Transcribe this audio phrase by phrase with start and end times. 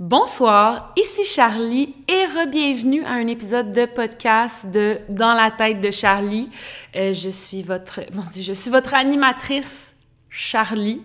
[0.00, 5.90] Bonsoir, ici Charlie et re-bienvenue à un épisode de podcast de Dans la tête de
[5.90, 6.48] Charlie.
[6.96, 8.00] Euh, je suis votre,
[8.34, 9.94] je suis votre animatrice
[10.30, 11.02] Charlie.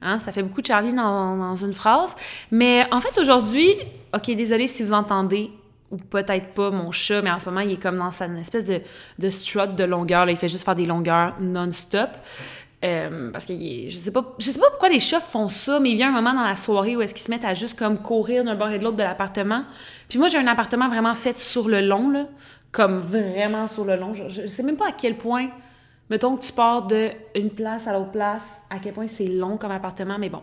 [0.00, 2.16] Hein, ça fait beaucoup de Charlie dans, une phrase.
[2.50, 3.68] Mais en fait, aujourd'hui,
[4.14, 5.50] ok, désolé si vous entendez
[5.90, 8.64] ou peut-être pas mon chat, mais en ce moment, il est comme dans sa espèce
[8.64, 8.80] de,
[9.18, 10.24] de strut de longueur.
[10.24, 10.32] Là.
[10.32, 12.08] Il fait juste faire des longueurs non-stop.
[12.84, 15.90] Euh, parce que je sais pas je sais pas pourquoi les chats font ça mais
[15.90, 17.98] il vient un moment dans la soirée où est-ce qu'ils se mettent à juste comme
[17.98, 19.64] courir d'un bord et de l'autre de l'appartement
[20.08, 22.26] puis moi j'ai un appartement vraiment fait sur le long là
[22.70, 25.48] comme vraiment sur le long je, je sais même pas à quel point
[26.08, 29.56] mettons que tu pars de une place à l'autre place à quel point c'est long
[29.56, 30.42] comme appartement mais bon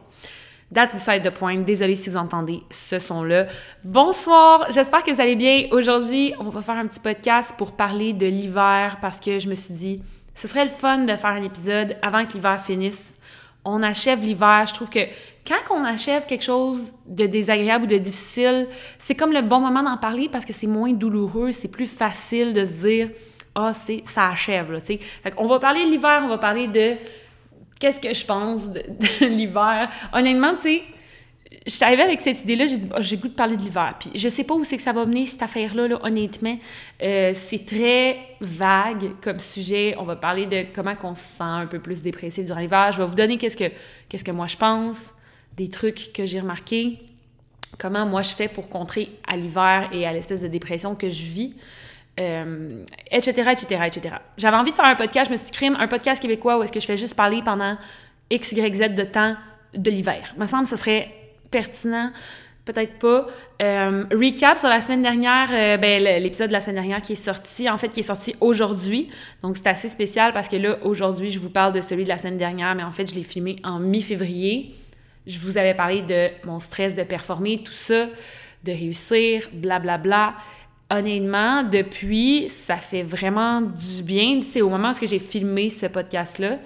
[0.74, 1.62] That's beside the point.
[1.62, 3.46] Désolée si vous entendez ce son-là.
[3.84, 5.68] Bonsoir, j'espère que vous allez bien.
[5.72, 9.54] Aujourd'hui, on va faire un petit podcast pour parler de l'hiver parce que je me
[9.54, 10.02] suis dit,
[10.36, 13.14] ce serait le fun de faire un épisode avant que l'hiver finisse.
[13.64, 14.66] On achève l'hiver.
[14.68, 15.00] Je trouve que
[15.48, 18.68] quand on achève quelque chose de désagréable ou de difficile,
[19.00, 22.54] c'est comme le bon moment d'en parler parce que c'est moins douloureux, c'est plus facile
[22.54, 23.10] de se dire
[23.56, 24.80] ah c'est ça achève là.
[25.38, 26.96] On va parler de l'hiver, on va parler de
[27.80, 28.82] qu'est-ce que je pense de,
[29.22, 29.90] de l'hiver.
[30.14, 30.84] Honnêtement, tu sais,
[31.66, 33.96] je suis arrivée avec cette idée-là, j'ai dit, oh, j'ai goût de parler de l'hiver.
[34.00, 36.58] Puis je sais pas où c'est que ça va mener, cette affaire-là, là, honnêtement.
[37.02, 39.96] Euh, c'est très vague comme sujet.
[40.00, 42.92] On va parler de comment on se sent un peu plus dépressif durant l'hiver.
[42.92, 43.72] Je vais vous donner qu'est-ce que,
[44.10, 45.12] qu'est-ce que moi je pense,
[45.56, 47.00] des trucs que j'ai remarqués,
[47.80, 51.24] comment moi je fais pour contrer à l'hiver et à l'espèce de dépression que je
[51.24, 51.56] vis.
[52.18, 54.16] etc., etc., etc.
[54.38, 56.64] J'avais envie de faire un podcast, je me suis dit, crime, un podcast québécois où
[56.64, 57.78] est-ce que je fais juste parler pendant
[58.30, 59.36] X, Y, Z de temps
[59.74, 60.34] de l'hiver.
[60.38, 61.25] me semble que ce serait
[61.56, 62.12] pertinent,
[62.66, 63.28] peut-être pas.
[63.62, 67.24] Euh, recap sur la semaine dernière, euh, ben, l'épisode de la semaine dernière qui est
[67.32, 69.08] sorti, en fait, qui est sorti aujourd'hui.
[69.42, 72.18] Donc, c'est assez spécial parce que là, aujourd'hui, je vous parle de celui de la
[72.18, 74.76] semaine dernière, mais en fait, je l'ai filmé en mi-février.
[75.28, 78.08] Je vous avais parlé de mon stress de performer, tout ça,
[78.66, 79.98] de réussir, blablabla.
[79.98, 80.34] Bla,
[80.90, 80.98] bla.
[80.98, 84.42] Honnêtement, depuis, ça fait vraiment du bien.
[84.42, 86.60] C'est au moment où j'ai filmé ce podcast-là,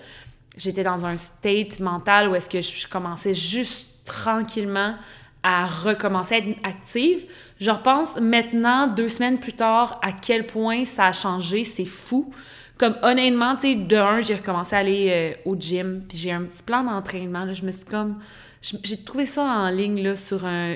[0.58, 4.96] j'étais dans un state mental où est-ce que je commençais juste tranquillement
[5.44, 7.25] à recommencer à être active.
[7.59, 12.34] Je repense maintenant, deux semaines plus tard, à quel point ça a changé, c'est fou.
[12.78, 16.31] Comme honnêtement, tu sais, de un, j'ai recommencé à aller euh, au gym, puis j'ai
[16.31, 17.52] un petit plan d'entraînement.
[17.53, 18.19] Je me suis comme.
[18.62, 20.75] J'ai trouvé ça en ligne, là, sur un.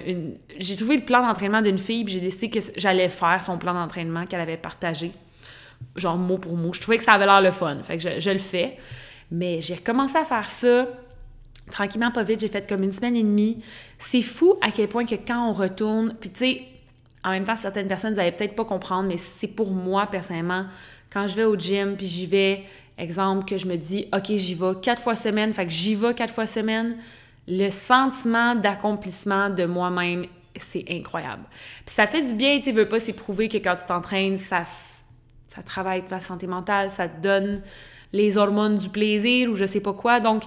[0.58, 3.74] J'ai trouvé le plan d'entraînement d'une fille, puis j'ai décidé que j'allais faire son plan
[3.74, 5.12] d'entraînement qu'elle avait partagé.
[5.96, 6.72] Genre mot pour mot.
[6.74, 7.78] Je trouvais que ça avait l'air le fun.
[7.84, 8.78] Fait que je le fais.
[9.32, 10.88] Mais j'ai recommencé à faire ça
[11.72, 13.64] tranquillement, pas vite, j'ai fait comme une semaine et demie.
[14.00, 16.62] C'est fou à quel point que quand on retourne, puis tu sais,
[17.24, 20.66] en même temps, certaines personnes, vous allez peut-être pas comprendre, mais c'est pour moi, personnellement,
[21.12, 22.64] quand je vais au gym, puis j'y vais,
[22.98, 26.14] exemple, que je me dis, OK, j'y vais quatre fois semaine, fait que j'y vais
[26.14, 26.98] quatre fois semaine,
[27.48, 30.26] le sentiment d'accomplissement de moi-même,
[30.56, 31.44] c'est incroyable.
[31.86, 34.64] Puis ça fait du bien, tu veux pas, c'est prouver que quand tu t'entraînes, ça,
[35.48, 37.62] ça travaille ta santé mentale, ça te donne
[38.12, 40.20] les hormones du plaisir ou je sais pas quoi.
[40.20, 40.44] Donc,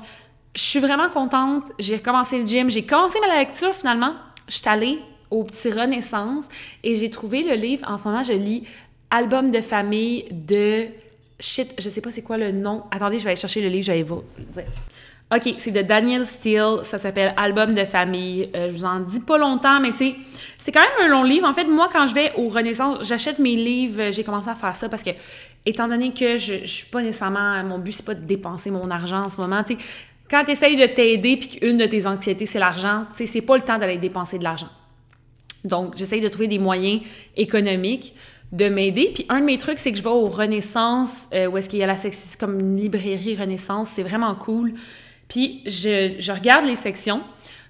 [0.56, 1.70] je suis vraiment contente.
[1.78, 2.70] J'ai recommencé le gym.
[2.70, 4.14] J'ai commencé ma lecture finalement.
[4.48, 4.98] Je suis allée
[5.30, 6.46] au petit Renaissance
[6.82, 7.86] et j'ai trouvé le livre.
[7.88, 8.64] En ce moment, je lis
[9.10, 10.86] Album de famille de.
[11.38, 12.84] Shit, je sais pas c'est quoi le nom.
[12.90, 14.24] Attendez, je vais aller chercher le livre, je vais vous
[14.54, 14.64] dire.
[15.34, 18.48] OK, c'est de Daniel Steele, ça s'appelle Album de famille.
[18.54, 20.14] Euh, je vous en dis pas longtemps, mais tu sais,
[20.58, 21.46] c'est quand même un long livre.
[21.46, 24.74] En fait, moi, quand je vais au Renaissance, j'achète mes livres, j'ai commencé à faire
[24.74, 25.10] ça parce que,
[25.66, 28.88] étant donné que je, je suis pas nécessairement, mon but, c'est pas de dépenser mon
[28.88, 29.80] argent en ce moment, tu sais,
[30.30, 33.42] quand tu essayes de t'aider puis qu'une de tes anxiétés, c'est l'argent, tu sais, c'est
[33.42, 34.68] pas le temps d'aller dépenser de l'argent.
[35.64, 37.02] Donc, j'essaye de trouver des moyens
[37.36, 38.14] économiques
[38.52, 39.10] de m'aider.
[39.12, 41.78] Puis un de mes trucs, c'est que je vais au Renaissance, euh, où est-ce qu'il
[41.78, 44.74] y a la section, comme une librairie Renaissance, c'est vraiment cool.
[45.28, 47.22] Puis je, je, regarde les sections,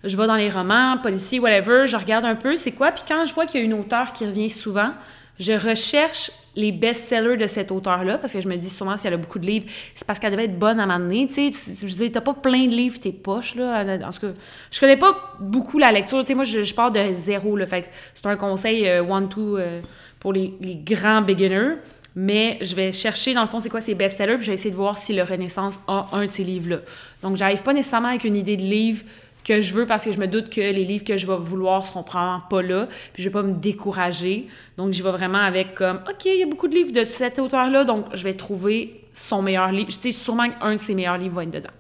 [0.05, 2.93] je vais dans les romans, policiers, whatever, je regarde un peu c'est quoi?
[2.93, 4.93] Puis quand je vois qu'il y a une auteure qui revient souvent,
[5.39, 9.13] je recherche les best-sellers de cet auteur-là, parce que je me dis souvent, si elle
[9.13, 11.87] a beaucoup de livres, c'est parce qu'elle devait être bonne à m'amener, tu sais.
[11.87, 13.85] Je dis, t'as pas plein de livres, tes poches, là.
[14.07, 14.33] En tout cas,
[14.71, 16.35] je connais pas beaucoup la lecture, tu sais.
[16.35, 17.67] Moi, je, je, pars de zéro, là.
[17.67, 19.83] Fait c'est un conseil euh, one-two euh,
[20.19, 21.77] pour les, les, grands beginners.
[22.19, 24.71] Mais je vais chercher, dans le fond, c'est quoi ces best-sellers, puis je vais essayer
[24.71, 26.79] de voir si le Renaissance a un de ces livres-là.
[27.21, 29.05] Donc, j'arrive pas nécessairement avec une idée de livre
[29.47, 31.85] que je veux parce que je me doute que les livres que je vais vouloir
[31.85, 34.49] seront probablement pas là, puis je vais pas me décourager.
[34.77, 37.39] Donc, j'y vais vraiment avec comme, OK, il y a beaucoup de livres de cet
[37.39, 39.89] auteur-là, donc je vais trouver son meilleur livre.
[39.91, 41.71] Je sais sûrement qu'un de ses meilleurs livres va être dedans.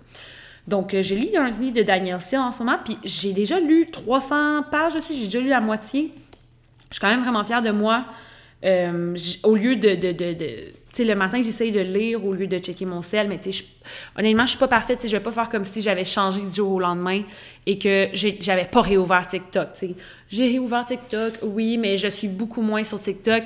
[0.69, 3.59] Donc, euh, j'ai lu un livre de Daniel Steele en ce moment, puis j'ai déjà
[3.59, 6.13] lu 300 pages dessus, j'ai déjà lu la moitié.
[6.91, 8.05] Je suis quand même vraiment fière de moi.
[8.65, 9.95] Euh, au lieu de,
[11.05, 13.39] le matin, j'essaye de lire au lieu de checker mon sel, mais
[14.17, 16.41] honnêtement, je suis pas parfaite, tu sais, je vais pas faire comme si j'avais changé
[16.41, 17.23] du jour au lendemain
[17.67, 19.69] et que j'avais pas réouvert TikTok.
[20.29, 23.45] J'ai réouvert TikTok, oui, mais je suis beaucoup moins sur TikTok.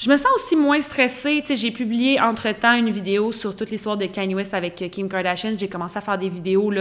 [0.00, 1.42] Je me sens aussi moins stressée.
[1.46, 5.56] J'ai publié entre-temps une vidéo sur toute l'histoire de Kanye West avec Kim Kardashian.
[5.58, 6.72] J'ai commencé à faire des vidéos,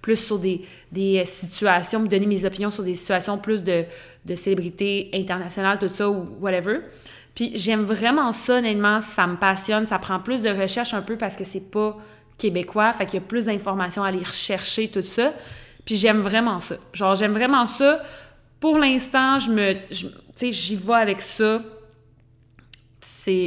[0.00, 0.60] plus sur des,
[0.96, 3.84] euh, situations, me donner mes opinions sur des situations plus de
[4.36, 6.82] célébrités internationales, tout ça, ou whatever.
[7.34, 11.16] Puis j'aime vraiment ça, honnêtement, ça me passionne, ça prend plus de recherche un peu
[11.16, 11.96] parce que c'est pas
[12.38, 15.32] québécois, fait qu'il y a plus d'informations à aller rechercher, tout ça.
[15.84, 16.76] Puis j'aime vraiment ça.
[16.92, 18.02] Genre, j'aime vraiment ça.
[18.58, 19.74] Pour l'instant, je me...
[19.88, 21.62] Tu sais, j'y vais avec ça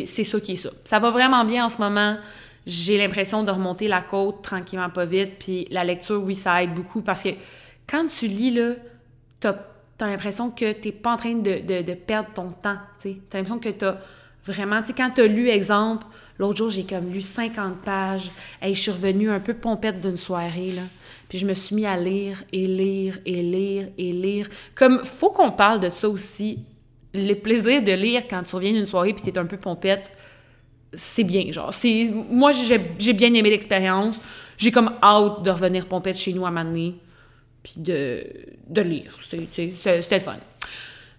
[0.05, 0.69] c'est ça qui est ça.
[0.83, 2.17] Ça va vraiment bien en ce moment.
[2.65, 5.39] J'ai l'impression de remonter la côte tranquillement, pas vite.
[5.39, 7.29] Puis la lecture, oui, ça aide beaucoup parce que
[7.87, 8.73] quand tu lis, là,
[9.39, 9.55] t'as
[10.03, 12.77] as, l'impression que t'es pas en train de, perdre ton temps.
[13.01, 13.97] Tu as l'impression que t'as
[14.45, 16.05] vraiment, tu sais, quand t'as lu, exemple,
[16.37, 18.31] l'autre jour, j'ai comme lu 50 pages.
[18.61, 20.83] et je suis revenue un peu pompette d'une soirée, là.
[21.29, 24.47] Puis je me suis mis à lire et lire et lire et lire.
[24.75, 26.59] Comme, faut qu'on parle de ça aussi
[27.13, 30.11] le plaisir de lire quand tu reviens d'une soirée puis t'es un peu pompette,
[30.93, 31.51] c'est bien.
[31.51, 31.71] Genre,
[32.29, 34.15] moi j'ai bien aimé l'expérience.
[34.57, 36.95] J'ai comme hâte de revenir pompette chez nous à Mané
[37.63, 38.27] puis de,
[38.67, 39.17] de lire.
[39.27, 39.73] C'était
[40.11, 40.37] le fun.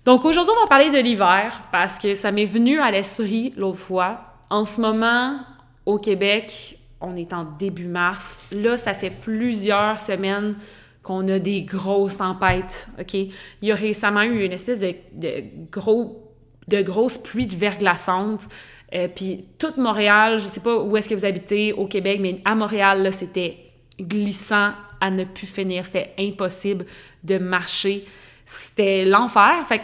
[0.05, 3.79] Donc aujourd'hui, on va parler de l'hiver parce que ça m'est venu à l'esprit l'autre
[3.79, 4.21] fois.
[4.51, 5.39] En ce moment,
[5.87, 8.41] au Québec, on est en début mars.
[8.53, 10.57] Là, ça fait plusieurs semaines
[11.03, 13.15] qu'on a des grosses tempêtes, OK?
[13.15, 13.33] Il
[13.63, 16.33] y a récemment eu une espèce de, gros,
[16.69, 18.49] de grosses pluies de verglaçantes.
[18.95, 22.41] Euh, puis toute Montréal, je sais pas où est-ce que vous habitez au Québec, mais
[22.45, 23.59] à Montréal, là, c'était
[24.01, 25.85] glissant à ne plus finir.
[25.85, 26.87] C'était impossible
[27.23, 28.05] de marcher.
[28.47, 29.65] C'était l'enfer.
[29.67, 29.83] Fait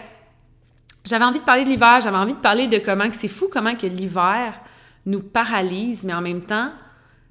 [1.05, 3.75] j'avais envie de parler de l'hiver, j'avais envie de parler de comment c'est fou comment
[3.75, 4.61] que l'hiver
[5.07, 6.73] nous paralyse, mais en même temps,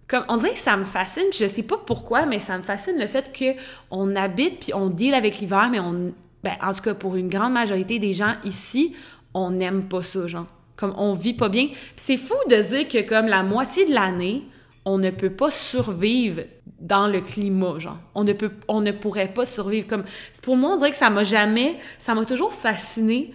[0.08, 2.64] comme on dirait que ça me fascine, puis je sais pas pourquoi, mais ça me
[2.64, 3.60] fascine le fait que
[3.92, 7.28] on habite puis on deal avec l'hiver, mais on ben, en tout cas pour une
[7.28, 8.96] grande majorité des gens ici,
[9.34, 10.48] on n'aime pas ça, genre.
[10.76, 11.68] Comme on vit pas bien.
[11.98, 14.44] c'est fou de dire que comme la moitié de l'année,
[14.86, 16.44] on ne peut pas survivre
[16.80, 17.98] dans le climat, genre.
[18.16, 20.04] On ne peut on ne pourrait pas survivre comme
[20.42, 23.34] pour moi on dirait que ça m'a jamais, ça m'a toujours fasciné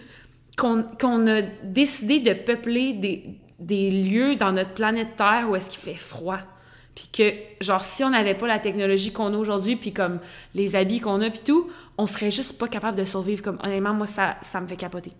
[0.56, 3.24] qu'on a décidé de peupler des,
[3.58, 6.38] des lieux dans notre planète Terre où est-ce qu'il fait froid.
[6.94, 10.20] Puis que, genre, si on n'avait pas la technologie qu'on a aujourd'hui, puis comme
[10.54, 11.68] les habits qu'on a, puis tout,
[11.98, 13.42] on serait juste pas capable de survivre.
[13.42, 15.12] Comme, honnêtement, moi, ça, ça me fait capoter.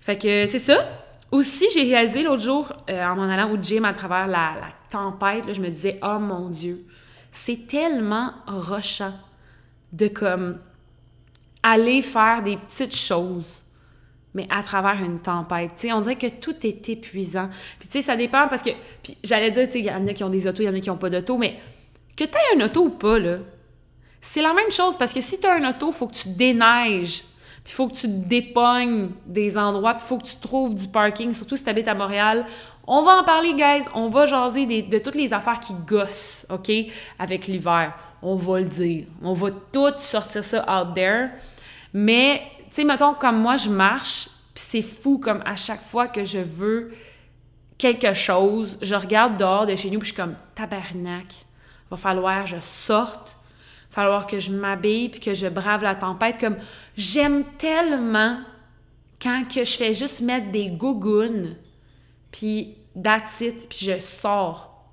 [0.00, 0.88] Fait que c'est ça.
[1.30, 4.54] Aussi, j'ai réalisé l'autre jour, euh, en m'en allant au gym à travers la,
[4.90, 6.86] tempête, je me disais, oh mon Dieu,
[7.36, 9.12] c'est tellement rochant
[9.92, 10.58] de comme
[11.62, 13.64] aller faire des petites choses
[14.34, 15.86] mais à travers une tempête.
[15.92, 17.48] on dirait que tout est épuisant.
[17.78, 18.70] Puis tu sais, ça dépend parce que...
[19.00, 20.68] Puis j'allais dire, tu sais, il y en a qui ont des autos, il y
[20.68, 21.60] en a qui n'ont pas d'auto, mais
[22.16, 23.16] que tu aies un auto ou pas,
[24.20, 26.30] c'est la même chose parce que si tu as un auto, il faut que tu
[26.30, 27.22] déneiges,
[27.62, 30.88] puis il faut que tu dépognes des endroits, puis il faut que tu trouves du
[30.88, 32.44] parking, surtout si tu habites à Montréal.
[32.86, 33.84] On va en parler, guys.
[33.94, 36.70] On va jaser de toutes les affaires qui gossent, OK,
[37.18, 37.94] avec l'hiver.
[38.22, 39.06] On va le dire.
[39.22, 41.30] On va tout sortir ça out there.
[41.92, 46.08] Mais tu sais, mettons, comme moi, je marche, puis c'est fou, comme à chaque fois
[46.08, 46.92] que je veux
[47.78, 51.44] quelque chose, je regarde dehors de chez nous, puis je suis comme, tabarnak,
[51.90, 53.36] va falloir que je sorte,
[53.90, 56.38] va falloir que je m'habille, puis que je brave la tempête.
[56.38, 56.56] Comme,
[56.96, 58.38] j'aime tellement
[59.20, 61.56] quand que je fais juste mettre des gougounes,
[62.34, 64.84] puis that's puis je sors.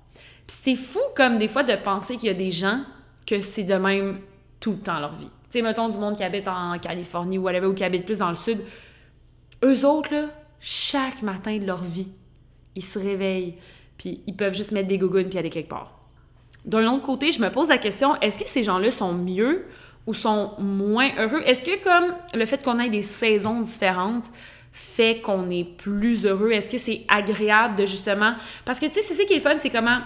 [0.46, 2.80] Puis c'est fou, comme des fois, de penser qu'il y a des gens
[3.26, 4.20] que c'est de même
[4.60, 7.42] tout le temps leur vie tu sais, mettons du monde qui habite en Californie ou
[7.42, 8.60] whatever, ou qui habite plus dans le sud,
[9.62, 10.28] eux autres, là,
[10.60, 12.08] chaque matin de leur vie,
[12.74, 13.56] ils se réveillent,
[13.98, 15.98] puis ils peuvent juste mettre des gougounes puis aller quelque part.
[16.64, 19.66] D'un autre côté, je me pose la question, est-ce que ces gens-là sont mieux
[20.06, 21.42] ou sont moins heureux?
[21.44, 24.30] Est-ce que comme le fait qu'on ait des saisons différentes
[24.72, 26.50] fait qu'on est plus heureux?
[26.50, 28.34] Est-ce que c'est agréable de justement...
[28.64, 30.00] Parce que tu sais, c'est ça qui est fun, c'est comment...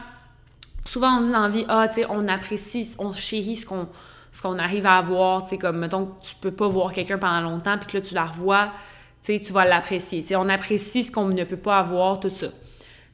[0.85, 3.89] Souvent on dit dans la vie, ah, tu sais, on apprécie, on chérit ce qu'on
[4.37, 7.41] ce qu'on arrive à avoir, tu sais, comme, mettons, tu peux pas voir quelqu'un pendant
[7.41, 8.71] longtemps, puis que là, tu la revois,
[9.23, 10.21] tu sais, tu vas l'apprécier.
[10.21, 12.49] Tu sais, on apprécie ce qu'on ne peut pas avoir, tout ça.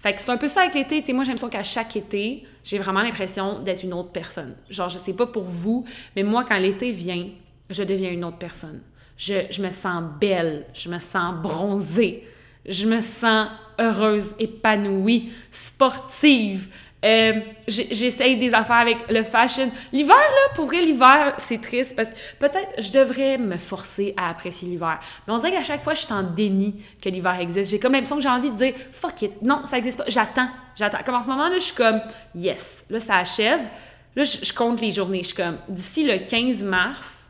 [0.01, 1.01] Fait que c'est un peu ça avec l'été.
[1.01, 4.57] Tu sais, moi, j'ai l'impression qu'à chaque été, j'ai vraiment l'impression d'être une autre personne.
[4.69, 5.85] Genre, je sais pas pour vous,
[6.17, 7.29] mais moi, quand l'été vient,
[7.71, 8.81] je deviens une autre personne.
[9.25, 12.27] Je, me sens belle, je me sens bronzée,
[12.67, 13.49] je me sens
[13.79, 16.69] heureuse, épanouie, sportive,
[17.05, 19.71] Euh, J'essaye des affaires avec le fashion.
[19.93, 24.31] L'hiver, là, pour vrai, l'hiver, c'est triste parce que peut-être je devrais me forcer à
[24.31, 25.01] apprécier l'hiver.
[25.27, 27.73] Mais on dirait qu'à chaque fois, je suis en déni que l'hiver existe.
[27.73, 30.05] J'ai comme l'impression que j'ai envie de dire fuck it, non, ça existe pas.
[30.07, 30.99] J'attends, j'attends.
[31.05, 32.01] Comme en ce moment, là, je suis comme
[32.37, 33.63] yes, là, ça achève.
[34.15, 35.23] Là, je, compte les journées.
[35.23, 37.22] Je suis comme d'ici le 15 mars,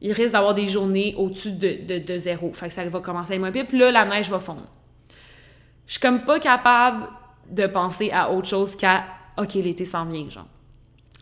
[0.00, 2.52] il risque d'avoir des journées au-dessus de, zéro.
[2.52, 3.66] Fait que ça va commencer à être moins pire.
[3.66, 4.66] Puis là, la neige va fondre.
[5.86, 7.08] Je suis comme pas capable
[7.50, 9.04] de penser à autre chose qu'à
[9.36, 10.46] OK, l'été s'en vient, genre.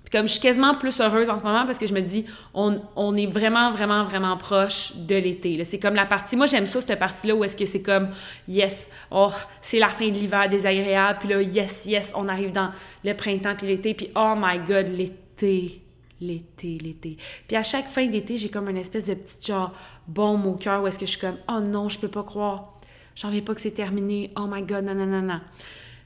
[0.05, 2.25] Puis comme je suis quasiment plus heureuse en ce moment parce que je me dis,
[2.55, 5.63] on, on est vraiment, vraiment, vraiment proche de l'été.
[5.65, 8.09] C'est comme la partie, moi j'aime ça, cette partie-là où est-ce que c'est comme,
[8.47, 9.31] yes, oh,
[9.61, 12.71] c'est la fin de l'hiver désagréable, puis là, yes, yes, on arrive dans
[13.05, 15.83] le printemps puis l'été, puis oh my god, l'été,
[16.21, 17.17] l'été, l'été.
[17.47, 19.73] Puis à chaque fin d'été, j'ai comme une espèce de petit genre
[20.07, 22.79] bon au cœur où est-ce que je suis comme, oh non, je peux pas croire,
[23.15, 25.41] j'en viens pas que c'est terminé, oh my god, non, non, non, non.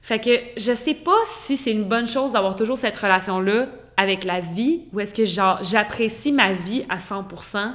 [0.02, 4.24] Fait que je sais pas si c'est une bonne chose d'avoir toujours cette relation-là avec
[4.24, 7.72] la vie ou est-ce que genre j'apprécie ma vie à 100%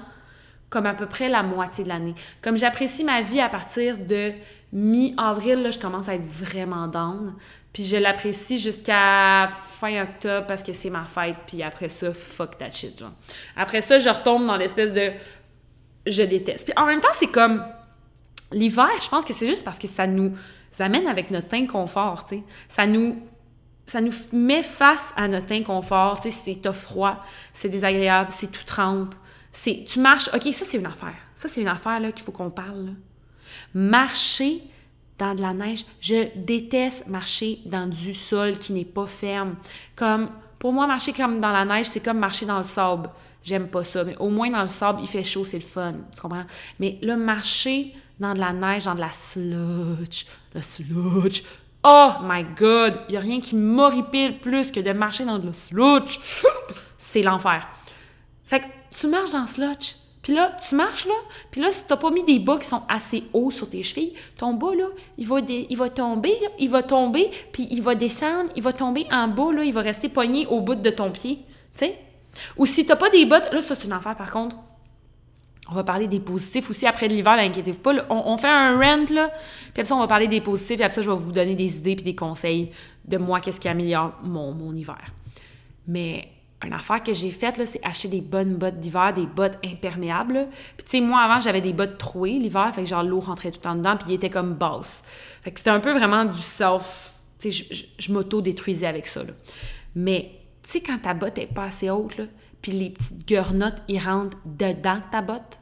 [0.70, 2.16] comme à peu près la moitié de l'année.
[2.42, 4.34] Comme j'apprécie ma vie à partir de
[4.74, 7.36] mi-avril, là, je commence à être vraiment down.
[7.78, 9.48] Puis je l'apprécie jusqu'à
[9.80, 11.44] fin octobre parce que c'est ma fête.
[11.46, 13.04] Puis après ça, fuck that shit.
[13.56, 15.12] Après ça, je retombe dans l'espèce de...
[16.08, 16.66] Je déteste.
[16.66, 17.64] Puis en même temps, c'est comme...
[18.52, 20.34] L'hiver, je pense que c'est juste parce que ça nous
[20.80, 22.44] amène avec notre inconfort, tu sais.
[22.68, 23.22] Ça nous
[23.86, 28.64] ça nous met face à notre inconfort, tu sais, c'est froid, c'est désagréable, c'est tout
[28.66, 29.14] trempe,
[29.54, 31.14] tu marches, OK, ça c'est une affaire.
[31.36, 32.96] Ça c'est une affaire qu'il faut qu'on parle.
[33.76, 34.64] Marcher
[35.18, 39.56] dans de la neige, je déteste marcher dans du sol qui n'est pas ferme.
[39.96, 43.10] Comme pour moi marcher comme dans la neige, c'est comme marcher dans le sable.
[43.44, 45.94] J'aime pas ça, mais au moins dans le sable, il fait chaud, c'est le fun,
[46.14, 46.46] tu comprends?
[46.80, 51.44] Mais le marcher dans de la neige, dans de la sludge, le sludge,
[51.84, 53.00] Oh my God!
[53.08, 56.20] Il n'y a rien qui m'horripile plus que de marcher dans le sludge.
[56.98, 57.66] C'est l'enfer.
[58.46, 59.96] Fait que tu marches dans le sludge.
[60.28, 61.14] Puis là, tu marches là,
[61.52, 64.12] puis là, si t'as pas mis des bas qui sont assez hauts sur tes chevilles,
[64.36, 68.50] ton bas, là, il va, il va tomber, il va tomber, puis il va descendre,
[68.54, 71.38] il va tomber en bas, là, il va rester poigné au bout de ton pied,
[71.38, 71.98] tu sais?
[72.58, 74.58] Ou si t'as pas des bottes, là, ça, c'est une affaire, par contre,
[75.72, 77.94] on va parler des positifs aussi après l'hiver, inquiétez-vous pas.
[78.10, 80.96] on, fait un rent, là, puis après ça, on va parler des positifs, et après
[80.96, 82.72] ça, je vais vous donner des idées puis des conseils
[83.06, 85.06] de moi, qu'est-ce qui améliore mon, mon hiver.
[85.88, 86.28] Mais
[86.66, 90.48] une affaire que j'ai faite, c'est acheter des bonnes bottes d'hiver, des bottes imperméables.
[90.76, 93.52] Puis tu sais, moi, avant, j'avais des bottes trouées l'hiver, fait que genre l'eau rentrait
[93.52, 95.04] tout le temps dedans, puis il était comme basse.
[95.44, 97.14] Fait que c'était un peu vraiment du self...
[97.40, 99.22] Tu sais, je, m'auto-détruisais avec ça.
[99.94, 100.32] Mais,
[100.64, 102.22] tu sais, quand ta botte est pas assez haute,
[102.64, 105.60] puis les petites gurnottes, ils rentrent dedans ta botte.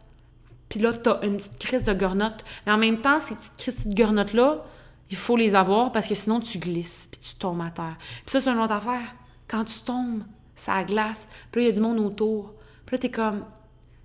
[0.70, 2.46] Puis là, t'as une petite crise de gurnotte.
[2.66, 4.64] Mais en même temps, ces petites crises de gurnottes-là,
[5.10, 7.98] il faut les avoir parce que sinon, tu glisses, puis tu tombes à terre.
[8.00, 9.14] Puis ça, c'est une autre affaire.
[9.50, 10.24] Quand tu tombes,
[10.56, 11.28] ça glace.
[11.52, 12.54] Puis il y a du monde autour.
[12.86, 13.46] Puis là, t'es comme...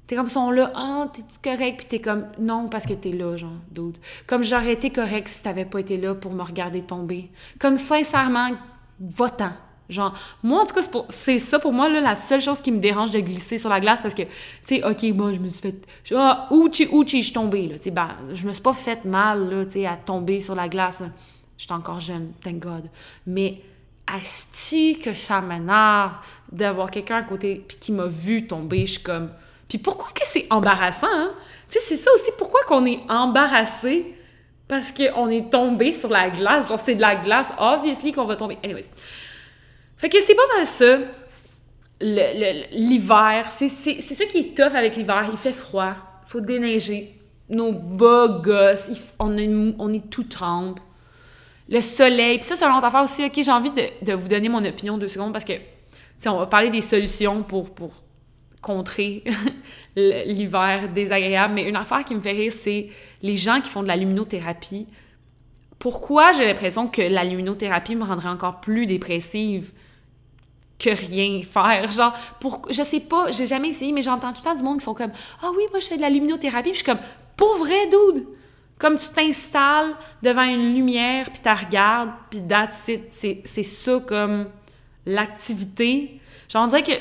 [0.07, 1.77] T'es comme, sont là, ah, t'es-tu correct?
[1.79, 4.01] Puis t'es comme, non, parce que t'es là, genre, d'autres.
[4.27, 7.31] Comme j'aurais été correct si t'avais pas été là pour me regarder tomber.
[7.61, 8.49] Comme, sincèrement,
[8.99, 9.53] va-t'en.
[9.89, 12.79] Genre, moi, en tout cas, c'est ça pour moi, là, la seule chose qui me
[12.79, 14.31] dérange de glisser sur la glace parce que, tu
[14.65, 15.87] sais, OK, moi, je me suis fait.
[16.15, 17.79] Ah, ouchi, ouchi, je suis tombée, là.
[17.79, 20.69] Tu ben, je me suis pas fait mal, là, tu sais, à tomber sur la
[20.69, 21.03] glace.
[21.57, 22.89] Je suis encore jeune, thank God.
[23.27, 23.63] Mais,
[24.15, 26.19] asti que ça m'énerve
[26.51, 28.87] d'avoir quelqu'un à côté puis qui m'a vu tomber.
[28.87, 29.31] Je suis comme.
[29.69, 31.33] Puis pourquoi que c'est embarrassant, hein?
[31.69, 34.15] Tu sais, c'est ça aussi, pourquoi qu'on est embarrassé
[34.71, 36.69] parce qu'on est tombé sur la glace.
[36.69, 38.57] Genre, c'est de la glace, obviously qu'on va tomber.
[38.63, 38.89] Anyways.
[39.97, 40.99] Fait que c'est pas mal ça,
[42.01, 43.49] l'hiver.
[43.51, 45.29] C'est ça qui est tough avec l'hiver.
[45.31, 47.17] Il fait froid, faut déneiger.
[47.49, 50.79] Nos bas gosses, on, est, on est tout trempe.
[51.71, 53.25] Le soleil, puis ça, c'est une autre affaire aussi.
[53.25, 55.53] OK, j'ai envie de, vous donner mon opinion deux secondes parce que,
[56.21, 57.93] tu on va parler des solutions pour, pour
[58.61, 59.23] contrer
[59.97, 61.55] l'hiver désagréable.
[61.55, 62.89] Mais une affaire qui me fait rire, c'est
[63.23, 64.89] les gens qui font de la luminothérapie.
[65.79, 69.73] Pourquoi j'ai l'impression que la luminothérapie me rendrait encore plus dépressive?
[70.81, 71.91] que rien faire?
[71.93, 74.79] Genre, pour, je sais pas, j'ai jamais essayé, mais j'entends tout le temps du monde
[74.79, 75.13] qui sont comme
[75.43, 76.71] Ah oui, moi je fais de la luminothérapie.
[76.71, 77.05] Puis je suis comme
[77.37, 78.27] Pour vrai, dude!
[78.81, 83.13] Comme tu t'installes devant une lumière, puis tu regardes, puis that's it.
[83.13, 84.49] C'est ça comme
[85.05, 86.19] l'activité.
[86.49, 86.93] Genre, on dirait que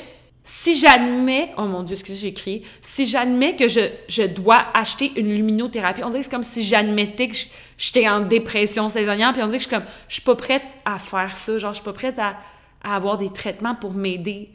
[0.44, 5.10] si j'admets, oh mon Dieu, excusez, j'ai écrit, si j'admets que je, je, dois acheter
[5.16, 7.36] une luminothérapie, on dirait que c'est comme si j'admettais que
[7.78, 10.64] j'étais en dépression saisonnière, puis on dirait que je suis comme, je suis pas prête
[10.84, 12.36] à faire ça, genre, je suis pas prête à,
[12.82, 14.50] à avoir des traitements pour m'aider.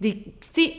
[0.00, 0.74] Des, tu sais,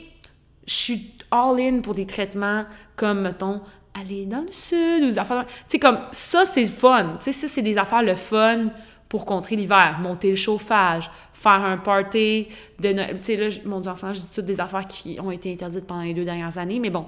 [0.66, 2.64] je suis all-in pour des traitements
[2.96, 3.60] comme, mettons,
[3.98, 5.46] aller dans le sud ou des affaires...
[5.46, 7.16] Tu sais, comme, ça, c'est fun.
[7.20, 8.66] Tu sais, ça, c'est des affaires le fun
[9.08, 9.98] pour contrer l'hiver.
[10.00, 12.48] Monter le chauffage, faire un party
[12.80, 15.30] Tu sais, là, mon Dieu, en ce moment, je dis toutes des affaires qui ont
[15.30, 17.06] été interdites pendant les deux dernières années, mais bon.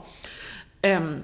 [0.84, 1.18] Euh,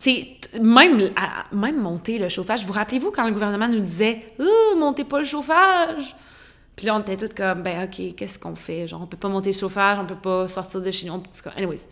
[0.00, 1.10] tu sais, même,
[1.52, 2.66] même monter le chauffage.
[2.66, 6.14] Vous rappelez-vous quand le gouvernement nous disait oh, montez pas le chauffage?
[6.74, 8.86] Puis là, on était tous comme, ben, OK, qu'est-ce qu'on fait?
[8.86, 11.22] Genre, on peut pas monter le chauffage, on peut pas sortir de chez nous.
[11.56, 11.88] Anyways,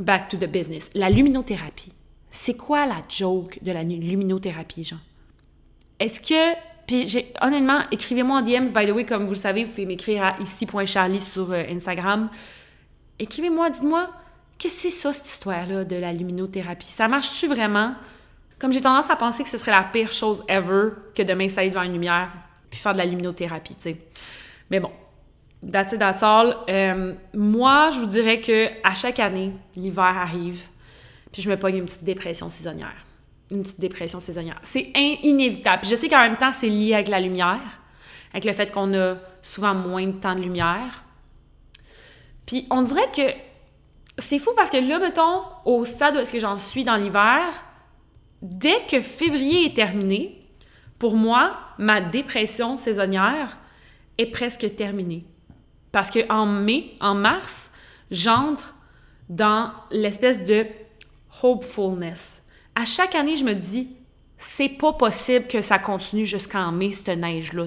[0.00, 0.90] back to the business.
[0.94, 1.92] La luminothérapie.
[2.30, 4.98] C'est quoi la joke de la luminothérapie, genre?
[5.98, 6.56] Est-ce que.
[6.86, 9.84] Puis, j'ai, honnêtement, écrivez-moi en DMs, by the way, comme vous le savez, vous pouvez
[9.84, 12.30] m'écrire à ici.charlie sur euh, Instagram.
[13.18, 14.08] Écrivez-moi, dites-moi,
[14.56, 16.86] qu'est-ce que c'est ça, cette histoire-là de la luminothérapie?
[16.86, 17.94] Ça marche-tu vraiment?
[18.58, 21.68] Comme j'ai tendance à penser que ce serait la pire chose ever que de m'installer
[21.68, 22.30] devant une lumière
[22.70, 23.96] puis faire de la luminothérapie, tu sais.
[24.70, 24.90] Mais bon,
[25.62, 26.22] that's it, that's.
[26.22, 30.68] Euh, moi, je vous dirais que à chaque année, l'hiver arrive,
[31.32, 33.04] puis je me pogne une petite dépression saisonnière.
[33.50, 34.58] Une petite dépression saisonnière.
[34.62, 35.82] C'est inévitable.
[35.82, 37.80] Puis je sais qu'en même temps, c'est lié avec la lumière,
[38.32, 41.04] avec le fait qu'on a souvent moins de temps de lumière.
[42.46, 43.32] Puis on dirait que
[44.18, 47.44] c'est fou parce que là, mettons, au stade où est-ce que j'en suis dans l'hiver,
[48.42, 50.46] dès que février est terminé,
[50.98, 53.56] pour moi, ma dépression saisonnière
[54.18, 55.24] est presque terminée.
[55.92, 57.70] Parce qu'en mai, en mars,
[58.10, 58.74] j'entre
[59.28, 60.66] dans l'espèce de
[61.42, 62.42] hopefulness.
[62.74, 63.88] À chaque année, je me dis,
[64.38, 67.66] c'est pas possible que ça continue jusqu'en mai, cette neige-là,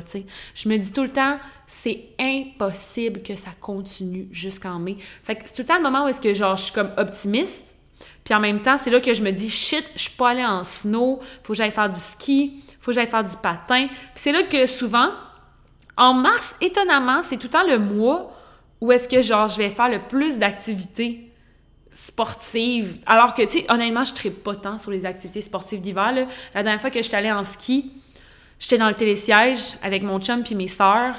[0.56, 1.38] Je me dis tout le temps,
[1.68, 4.98] c'est impossible que ça continue jusqu'en mai.
[5.24, 6.92] Fait que c'est tout le temps le moment où est-ce que, genre, je suis comme
[6.98, 7.76] optimiste,
[8.24, 10.46] puis en même temps, c'est là que je me dis, shit, je suis pas allée
[10.46, 13.88] en snow, faut que j'aille faire du ski, faut que j'aille faire du patin.
[13.88, 15.10] Puis c'est là que souvent,
[15.98, 18.36] en mars, étonnamment, c'est tout le temps le mois
[18.80, 21.32] où est-ce que, genre, je vais faire le plus d'activités
[21.94, 23.00] sportives.
[23.06, 26.12] Alors que, tu sais, honnêtement, je ne pas tant sur les activités sportives d'hiver.
[26.54, 27.92] La dernière fois que j'étais allée en ski,
[28.60, 31.16] j'étais dans le télésiège avec mon chum puis mes sœurs.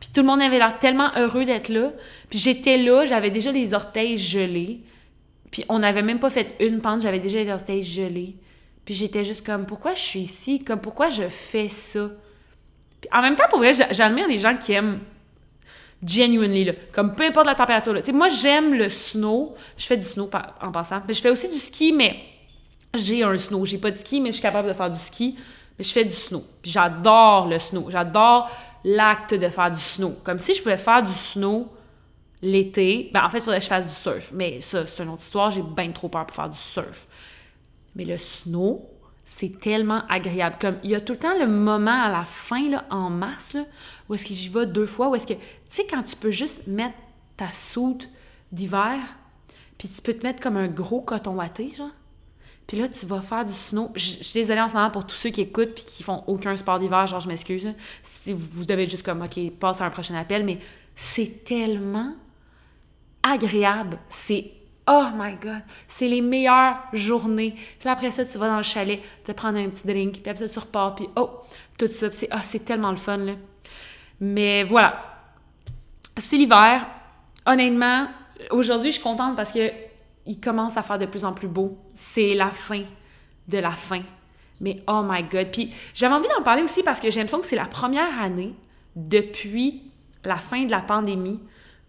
[0.00, 1.92] Puis tout le monde avait l'air tellement heureux d'être là.
[2.30, 4.82] Puis j'étais là, j'avais déjà les orteils gelés.
[5.50, 8.36] Puis on n'avait même pas fait une pente, j'avais déjà les orteils gelés.
[8.84, 10.62] Puis j'étais juste comme, pourquoi je suis ici?
[10.62, 12.10] Comme, pourquoi je fais ça?
[13.12, 15.00] En même temps, pour vrai, j'admire les gens qui aiment
[16.04, 16.72] genuinely, là.
[16.92, 19.54] Comme peu importe la température, Tu sais, moi, j'aime le snow.
[19.76, 20.30] Je fais du snow
[20.60, 21.00] en passant.
[21.06, 22.16] Mais je fais aussi du ski, mais
[22.94, 23.64] j'ai un snow.
[23.64, 25.36] J'ai pas de ski, mais je suis capable de faire du ski.
[25.78, 26.44] Mais je fais du snow.
[26.62, 27.86] Puis j'adore le snow.
[27.90, 28.50] J'adore
[28.84, 30.16] l'acte de faire du snow.
[30.22, 31.68] Comme si je pouvais faire du snow
[32.42, 33.10] l'été.
[33.12, 34.30] Ben, en fait, il faudrait que je fasse du surf.
[34.34, 35.50] Mais ça, c'est une autre histoire.
[35.50, 37.06] J'ai bien trop peur pour faire du surf.
[37.96, 38.88] Mais le snow,
[39.24, 40.56] c'est tellement agréable.
[40.60, 43.56] Comme il y a tout le temps le moment à la fin, là, en mars,
[44.08, 46.30] où est-ce que j'y vais deux fois, où est-ce que, tu sais, quand tu peux
[46.30, 46.96] juste mettre
[47.36, 48.04] ta soude
[48.52, 48.98] d'hiver,
[49.78, 51.90] puis tu peux te mettre comme un gros coton watté, genre.
[52.66, 53.90] Puis là, tu vas faire du snow.
[53.94, 56.56] Je, suis désolée en ce moment pour tous ceux qui écoutent puis qui font aucun
[56.56, 57.74] sport d'hiver, genre, je m'excuse.
[58.02, 60.58] Si vous devez juste comme, OK, passe à un prochain appel, mais
[60.94, 62.14] c'est tellement
[63.22, 63.98] agréable.
[64.08, 64.52] C'est
[64.86, 67.54] Oh my God, c'est les meilleures journées.
[67.78, 70.46] Puis après ça, tu vas dans le chalet, te prendre un petit drink, puis après
[70.46, 71.30] ça, tu repars, puis oh,
[71.78, 72.10] tout ça.
[72.10, 73.32] c'est oh, c'est tellement le fun, là.
[74.20, 75.02] Mais voilà.
[76.16, 76.86] C'est l'hiver.
[77.46, 78.08] Honnêtement,
[78.50, 79.70] aujourd'hui, je suis contente parce que
[80.26, 81.78] il commence à faire de plus en plus beau.
[81.94, 82.82] C'est la fin
[83.48, 84.02] de la fin.
[84.60, 85.48] Mais oh my God.
[85.50, 88.54] Puis j'avais envie d'en parler aussi parce que j'ai l'impression que c'est la première année
[88.96, 89.90] depuis
[90.24, 91.40] la fin de la pandémie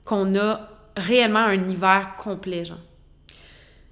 [0.03, 2.77] qu'on a réellement un hiver complet, genre.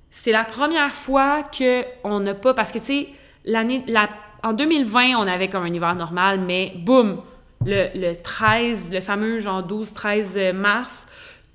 [0.10, 3.10] C'est la première fois qu'on n'a pas, parce que, tu sais,
[3.46, 4.10] l'année, la,
[4.44, 7.22] en 2020, on avait comme un hiver normal, mais boum,
[7.66, 11.06] le, le 13, le fameux genre 12-13 mars,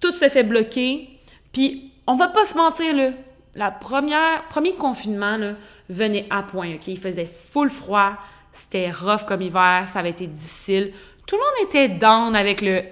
[0.00, 1.08] tout se fait bloquer.
[1.52, 3.10] Puis, on va pas se mentir, là,
[3.54, 5.54] la première, premier confinement,
[5.88, 6.88] venait à point, OK?
[6.88, 8.12] Il faisait full froid,
[8.52, 10.92] c'était rough comme hiver, ça avait été difficile.
[11.26, 12.82] Tout le monde était down avec le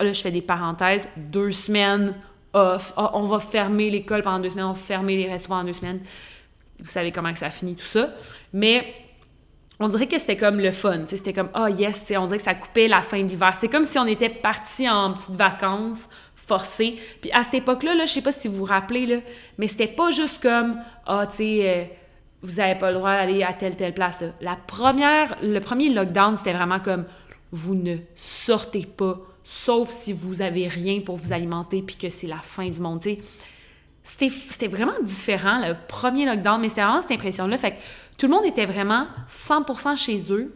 [0.00, 2.14] là, je fais des parenthèses, deux semaines
[2.52, 2.92] off.
[2.96, 5.78] Ah, on va fermer l'école pendant deux semaines, on va fermer les restaurants pendant deux
[5.78, 6.00] semaines.
[6.78, 8.10] Vous savez comment que ça finit, tout ça.
[8.52, 8.86] Mais
[9.78, 11.04] on dirait que c'était comme le fun.
[11.06, 13.54] C'était comme, oh yes, on dirait que ça coupait la fin de l'hiver.
[13.58, 16.96] C'est comme si on était parti en petites vacances forcées.
[17.20, 19.16] Puis à cette époque-là, là, je sais pas si vous vous rappelez, là,
[19.58, 21.84] mais c'était pas juste comme, ah, oh, tu sais, euh,
[22.42, 24.22] vous avez pas le droit d'aller à telle, telle place.
[24.40, 27.04] La première, le premier lockdown, c'était vraiment comme,
[27.50, 32.26] vous ne sortez pas sauf si vous avez rien pour vous alimenter puis que c'est
[32.26, 33.00] la fin du monde.
[34.02, 37.56] C'était vraiment différent, le premier lockdown, mais c'était vraiment cette impression-là.
[37.56, 37.76] Fait que
[38.18, 40.52] tout le monde était vraiment 100% chez eux.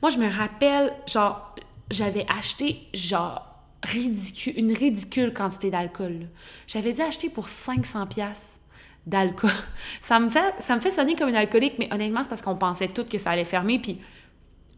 [0.00, 1.54] Moi, je me rappelle, genre,
[1.90, 3.46] j'avais acheté, genre,
[3.82, 6.28] ridicule, une ridicule quantité d'alcool.
[6.66, 8.58] J'avais dû acheter pour 500 pièces
[9.06, 9.50] d'alcool.
[10.00, 12.56] Ça me fait ça me fait sonner comme une alcoolique, mais honnêtement, c'est parce qu'on
[12.56, 14.00] pensait toutes que ça allait fermer puis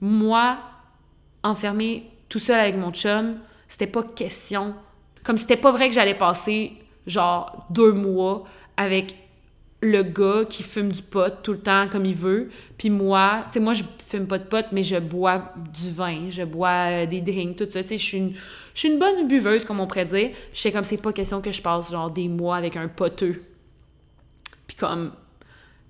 [0.01, 0.59] moi,
[1.45, 3.37] enfermée tout seul avec mon chum,
[3.69, 4.75] c'était pas question.
[5.23, 6.73] Comme c'était pas vrai que j'allais passer
[7.07, 8.43] genre deux mois
[8.77, 9.15] avec
[9.81, 13.53] le gars qui fume du pot tout le temps comme il veut, puis moi, tu
[13.53, 17.07] sais, moi, je fume pas de pot, mais je bois du vin, je bois euh,
[17.07, 18.35] des drinks, tout ça, tu sais, je suis une,
[18.83, 20.31] une bonne buveuse, comme on pourrait dire.
[20.53, 23.45] Je sais comme, c'est pas question que je passe, genre, des mois avec un poteux.
[24.67, 25.13] Puis comme,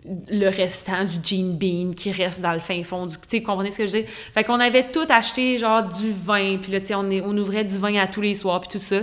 [0.05, 3.17] le restant du Gene Bean qui reste dans le fin fond du...
[3.17, 4.05] Tu sais, comprenez ce que je dis?
[4.05, 7.65] Fait qu'on avait tout acheté, genre, du vin, puis là, tu sais, on, on ouvrait
[7.65, 9.01] du vin à tous les soirs, puis tout ça.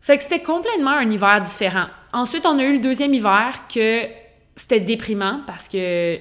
[0.00, 1.86] Fait que c'était complètement un hiver différent.
[2.12, 4.02] Ensuite, on a eu le deuxième hiver que
[4.56, 6.18] c'était déprimant parce que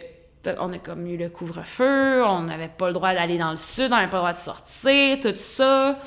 [0.60, 3.86] on a comme eu le couvre-feu, on n'avait pas le droit d'aller dans le sud,
[3.92, 5.98] on n'avait pas le droit de sortir, tout ça.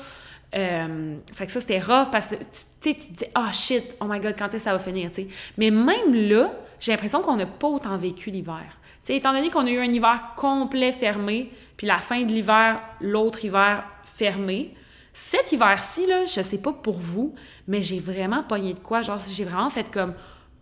[0.55, 2.35] Euh, fait que ça, c'était rough parce que
[2.81, 5.23] tu te dis, oh shit, oh my god, quand est-ce que ça va finir, tu
[5.23, 5.27] sais?
[5.57, 8.65] Mais même là, j'ai l'impression qu'on n'a pas autant vécu l'hiver.
[9.07, 13.43] Étant donné qu'on a eu un hiver complet fermé, puis la fin de l'hiver, l'autre
[13.43, 14.75] hiver fermé,
[15.13, 17.33] cet hiver-ci, là, je sais pas pour vous,
[17.67, 19.01] mais j'ai vraiment pogné de quoi.
[19.01, 20.13] Genre, j'ai vraiment fait comme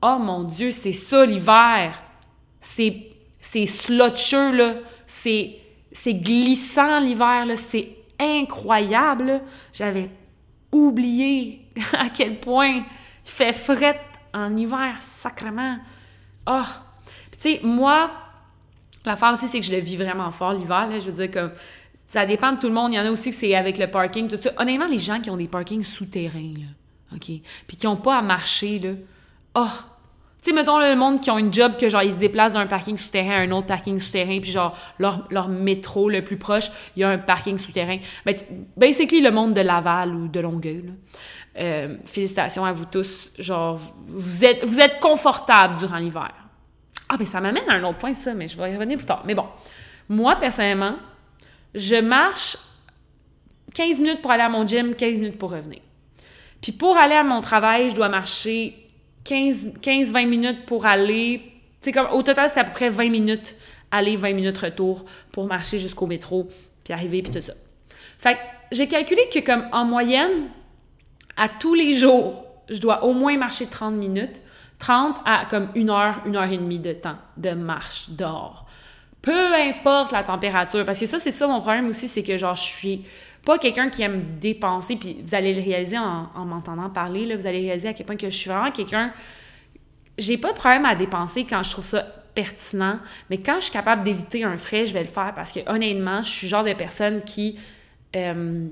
[0.02, 2.02] Oh mon Dieu, c'est ça l'hiver!
[2.62, 3.12] C'est,
[3.66, 4.76] slotcheux, là.
[5.06, 7.56] C'est glissant l'hiver, là.
[7.58, 9.42] C'est incroyable.
[9.74, 10.10] J'avais
[10.72, 12.84] oublié à quel point il
[13.24, 14.02] fait fret
[14.34, 15.78] en hiver, sacrement.
[16.46, 16.62] Oh!
[17.32, 18.12] tu sais, moi,
[19.06, 20.90] l'affaire aussi, c'est que je le vis vraiment fort l'hiver.
[21.00, 21.52] Je veux dire, comme
[22.08, 22.94] ça dépend de tout le monde.
[22.94, 24.52] Il y en a aussi que c'est avec le parking, tout ça.
[24.58, 26.54] Honnêtement, les gens qui ont des parkings souterrains,
[27.14, 27.32] OK,
[27.68, 28.92] puis qui n'ont pas à marcher, là,
[29.56, 29.68] oh!
[30.42, 32.68] Tu sais, mettons le monde qui ont une job que genre ils se déplacent d'un
[32.68, 36.70] parking souterrain à un autre parking souterrain, puis genre leur, leur métro le plus proche,
[36.96, 37.98] il y a un parking souterrain.
[38.26, 38.36] Ben,
[38.78, 40.94] basically, le monde de Laval ou de Longueuil.
[41.60, 43.32] Euh, félicitations à vous tous.
[43.40, 46.32] Genre, vous êtes, vous êtes confortables durant l'hiver.
[47.10, 49.08] Ah, ben ça m'amène à un autre point, ça, mais je vais y revenir plus
[49.08, 49.24] tard.
[49.26, 49.46] Mais bon,
[50.08, 50.98] moi, personnellement,
[51.74, 52.58] je marche
[53.74, 55.80] 15 minutes pour aller à mon gym, 15 minutes pour revenir.
[56.62, 58.87] Puis pour aller à mon travail, je dois marcher
[59.28, 61.42] 15-20 minutes pour aller.
[61.94, 63.56] Comme au total, c'est à peu près 20 minutes
[63.92, 66.50] aller, 20 minutes retour pour marcher jusqu'au métro,
[66.84, 67.54] puis arriver, puis tout ça.
[68.18, 68.38] Fait
[68.72, 70.50] j'ai calculé que, comme en moyenne,
[71.38, 74.42] à tous les jours, je dois au moins marcher 30 minutes.
[74.80, 78.68] 30 à comme une heure, une heure et demie de temps de marche dehors
[79.28, 80.86] peu importe la température.
[80.86, 83.06] Parce que ça, c'est ça mon problème aussi, c'est que genre, je suis
[83.48, 87.48] pas quelqu'un qui aime dépenser, puis vous allez le réaliser en, m'entendant parler, là, vous
[87.48, 89.14] allez réaliser à quel point que je suis vraiment quelqu'un...
[90.18, 92.02] J'ai pas de problème à dépenser quand je trouve ça
[92.36, 95.62] pertinent, mais quand je suis capable d'éviter un frais, je vais le faire parce que
[95.72, 97.58] honnêtement, je suis le genre de personne qui...
[98.18, 98.68] Euh,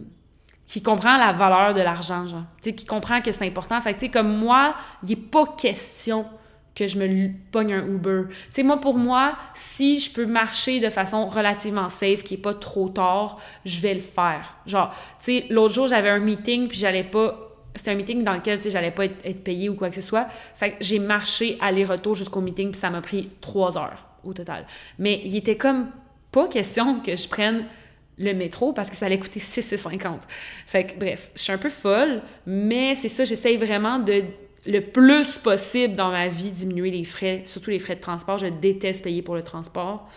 [0.66, 2.44] qui comprend la valeur de l'argent, genre.
[2.62, 3.80] Qui comprend que c'est important.
[3.82, 6.26] Fait que, tu sais, comme moi, il n'est pas question
[6.76, 8.24] que je me pogne un Uber.
[8.30, 12.42] Tu sais, moi, pour moi, si je peux marcher de façon relativement safe, qui est
[12.42, 14.58] pas trop tard, je vais le faire.
[14.66, 17.42] Genre, tu sais, l'autre jour, j'avais un meeting, puis j'allais pas...
[17.74, 19.96] C'était un meeting dans lequel, tu sais, j'allais pas être, être payée ou quoi que
[19.96, 20.28] ce soit.
[20.56, 24.66] Fait que j'ai marché aller-retour jusqu'au meeting, puis ça m'a pris trois heures au total.
[25.00, 25.88] Mais il était comme
[26.32, 27.66] pas question que je prenne
[28.18, 30.22] le métro parce que ça allait coûter 6,50.
[30.68, 34.24] Fait que bref, je suis un peu folle, mais c'est ça, j'essaye vraiment de
[34.66, 38.38] le plus possible dans ma vie diminuer les frais, surtout les frais de transport.
[38.38, 40.10] Je déteste payer pour le transport.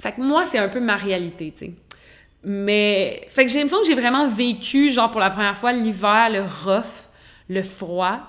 [0.00, 1.72] Fait que moi, c'est un peu ma réalité, tu sais.
[2.44, 6.30] Mais, fait que j'ai l'impression que j'ai vraiment vécu, genre, pour la première fois, l'hiver,
[6.30, 7.08] le rough,
[7.48, 8.20] le froid.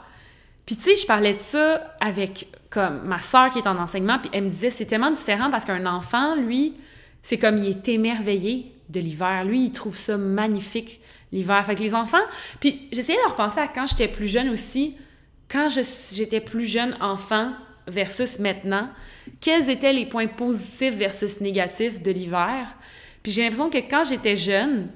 [0.65, 4.17] Puis, tu sais, je parlais de ça avec, comme, ma soeur qui est en enseignement,
[4.17, 6.73] puis elle me disait, c'est tellement différent parce qu'un enfant, lui,
[7.21, 9.43] c'est comme, il est émerveillé de l'hiver.
[9.45, 11.65] Lui, il trouve ça magnifique l'hiver.
[11.65, 12.17] Fait les enfants.
[12.59, 14.95] Puis j'essayais de repenser à quand j'étais plus jeune aussi,
[15.49, 17.51] quand j'étais plus jeune enfant
[17.87, 18.89] versus maintenant,
[19.41, 22.67] quels étaient les points positifs versus négatifs de l'hiver.
[23.23, 24.89] Puis j'ai l'impression que quand j'étais jeune,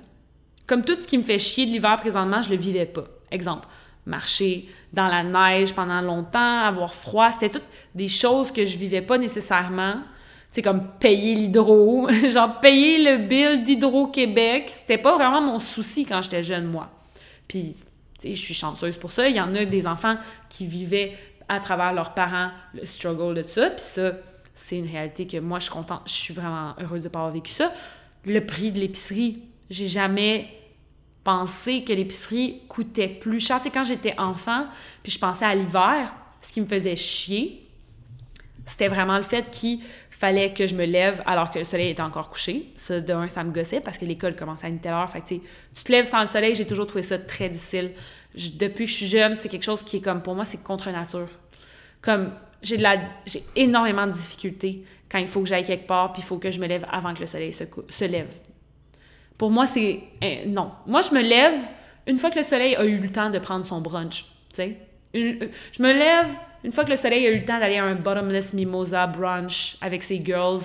[0.68, 3.06] comme tout ce qui me fait chier de l'hiver présentement, je le vivais pas.
[3.32, 3.68] Exemple,
[4.06, 9.02] marcher dans la neige pendant longtemps, avoir froid, c'était toutes des choses que je vivais
[9.02, 9.96] pas nécessairement
[10.54, 16.22] c'est comme payer l'hydro, genre payer le bill d'Hydro-Québec, c'était pas vraiment mon souci quand
[16.22, 16.92] j'étais jeune, moi.
[17.48, 17.76] Puis,
[18.24, 19.28] je suis chanceuse pour ça.
[19.28, 20.16] Il y en a des enfants
[20.50, 21.18] qui vivaient
[21.50, 24.12] à travers leurs parents le struggle de ça, puis ça,
[24.54, 27.34] c'est une réalité que moi, je suis contente, je suis vraiment heureuse de pas avoir
[27.34, 27.74] vécu ça.
[28.24, 30.54] Le prix de l'épicerie, j'ai jamais
[31.24, 33.58] pensé que l'épicerie coûtait plus cher.
[33.58, 34.68] Tu sais, quand j'étais enfant,
[35.02, 37.64] puis je pensais à l'hiver, ce qui me faisait chier,
[38.66, 39.80] c'était vraiment le fait qu'il
[40.16, 42.68] fallait que je me lève alors que le soleil était encore couché.
[42.76, 45.10] Ça, de ça me gossait parce que l'école commençait à une telle heure.
[45.10, 47.92] Fait tu te lèves sans le soleil, j'ai toujours trouvé ça très difficile.
[48.56, 50.90] depuis que je suis jeune, c'est quelque chose qui est comme, pour moi, c'est contre
[50.92, 51.30] nature.
[52.02, 56.14] Comme, j'ai de la j'ai énormément de difficultés quand il faut que j'aille quelque part
[56.14, 58.40] puis il faut que je me lève avant que le soleil se, lève.
[59.38, 60.72] Pour moi, c'est eh, non.
[60.86, 61.60] Moi, je me lève
[62.08, 64.78] une fois que le soleil a eu le temps de prendre son brunch, tu sais.
[65.14, 66.30] Je me lève
[66.64, 69.78] une fois que le soleil a eu le temps d'aller à un bottomless mimosa brunch
[69.82, 70.62] avec ses girls,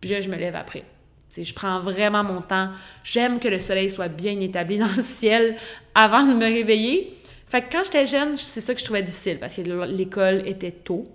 [0.00, 0.84] puis là, je me lève après.
[1.28, 2.70] sais, je prends vraiment mon temps.
[3.04, 5.56] J'aime que le soleil soit bien établi dans le ciel
[5.94, 7.16] avant de me réveiller.
[7.46, 10.70] Fait que quand j'étais jeune, c'est ça que je trouvais difficile parce que l'école était
[10.70, 11.08] tôt.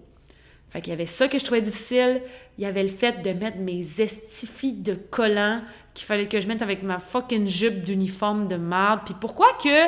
[0.69, 2.21] Fait qu'il y avait ça que je trouvais difficile.
[2.57, 5.61] Il y avait le fait de mettre mes estifies de collants
[5.93, 9.01] qu'il fallait que je mette avec ma fucking jupe d'uniforme de merde.
[9.05, 9.87] Puis pourquoi que...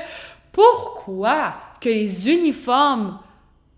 [0.54, 3.20] Pourquoi que les uniformes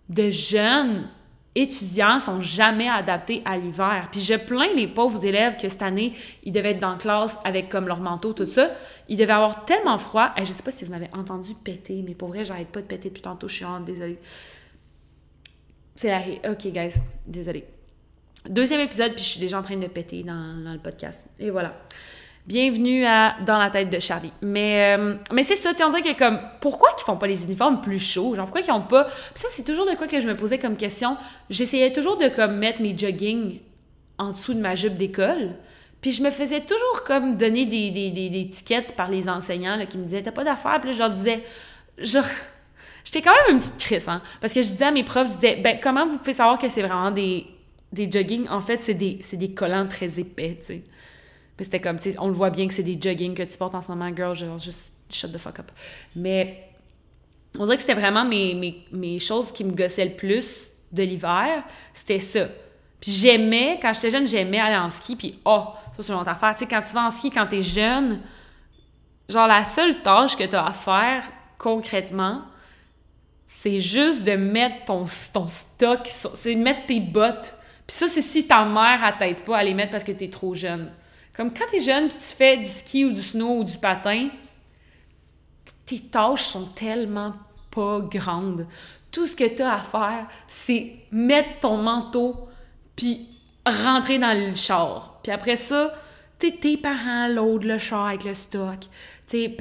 [0.09, 1.07] de jeunes
[1.55, 4.09] étudiants sont jamais adaptés à l'hiver.
[4.11, 7.37] Puis je plains les pauvres élèves que cette année, ils devaient être dans la classe
[7.43, 8.71] avec comme leur manteau, tout ça.
[9.07, 10.31] Ils devaient avoir tellement froid.
[10.37, 12.87] Et je sais pas si vous m'avez entendu péter, mais pour vrai, j'arrête pas de
[12.87, 13.47] péter depuis tantôt.
[13.47, 14.19] Je suis en désolée.
[15.95, 16.51] C'est la...
[16.51, 16.95] OK, guys.
[17.25, 17.65] Désolée.
[18.47, 21.27] Deuxième épisode, puis je suis déjà en train de péter dans le podcast.
[21.39, 21.75] Et voilà.
[22.49, 24.31] Bienvenue à Dans la tête de Charlie.
[24.41, 27.45] Mais, euh, mais c'est ça, tu on dirait que comme, pourquoi qu'ils font pas les
[27.45, 28.33] uniformes plus chauds?
[28.33, 29.03] Genre, pourquoi qu'ils ont pas...
[29.03, 31.15] Puis ça, c'est toujours de quoi que je me posais comme question.
[31.51, 33.59] J'essayais toujours de comme mettre mes jogging
[34.17, 35.57] en dessous de ma jupe d'école.
[36.01, 38.49] Puis je me faisais toujours comme donner des, des, des,
[38.97, 41.43] par les enseignants là, qui me disaient «T'as pas d'affaires?» Puis je leur disais...
[41.99, 42.25] Genre...
[43.03, 44.23] J'étais quand même une petite crise, hein?
[44.41, 46.67] Parce que je disais à mes profs, je disais «Ben, comment vous pouvez savoir que
[46.67, 47.45] c'est vraiment des,
[47.93, 48.47] des jogging?
[48.49, 50.83] En fait, c'est des, des collants très épais, tu sais.»
[51.63, 53.75] c'était comme, tu sais, on le voit bien que c'est des jogging que tu portes
[53.75, 55.71] en ce moment, girl, genre, juste shut the fuck up.
[56.15, 56.69] Mais
[57.57, 61.03] on dirait que c'était vraiment mes, mes, mes, choses qui me gossaient le plus de
[61.03, 62.47] l'hiver, c'était ça.
[62.99, 65.63] Puis j'aimais, quand j'étais jeune, j'aimais aller en ski, puis oh,
[65.95, 66.53] ça c'est une autre affaire.
[66.53, 68.21] Tu sais, quand tu vas en ski, quand t'es jeune,
[69.27, 71.23] genre la seule tâche que t'as à faire,
[71.57, 72.43] concrètement,
[73.47, 77.53] c'est juste de mettre ton, ton stock, c'est de mettre tes bottes.
[77.87, 80.29] Puis ça, c'est si ta mère, elle t'aide pas à les mettre parce que t'es
[80.29, 80.91] trop jeune.
[81.39, 84.27] Comme quand t'es jeune puis tu fais du ski ou du snow ou du patin,
[85.85, 87.33] tes tâches sont tellement
[87.71, 88.67] pas grandes.
[89.09, 92.49] Tout ce que tu as à faire, c'est mettre ton manteau
[92.93, 93.29] puis
[93.65, 95.21] rentrer dans le char.
[95.23, 95.93] Puis après ça,
[96.39, 98.79] tes parents loadent le char avec le stock.
[99.25, 99.55] T'sais,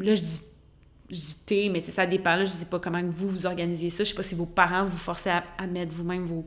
[0.00, 0.40] là, je dis
[1.10, 2.40] je dis t'es, mais ça dépend.
[2.40, 4.02] Je sais pas comment vous vous organisez ça.
[4.02, 6.44] Je sais pas si vos parents vous forcez à, à mettre vous-même vos,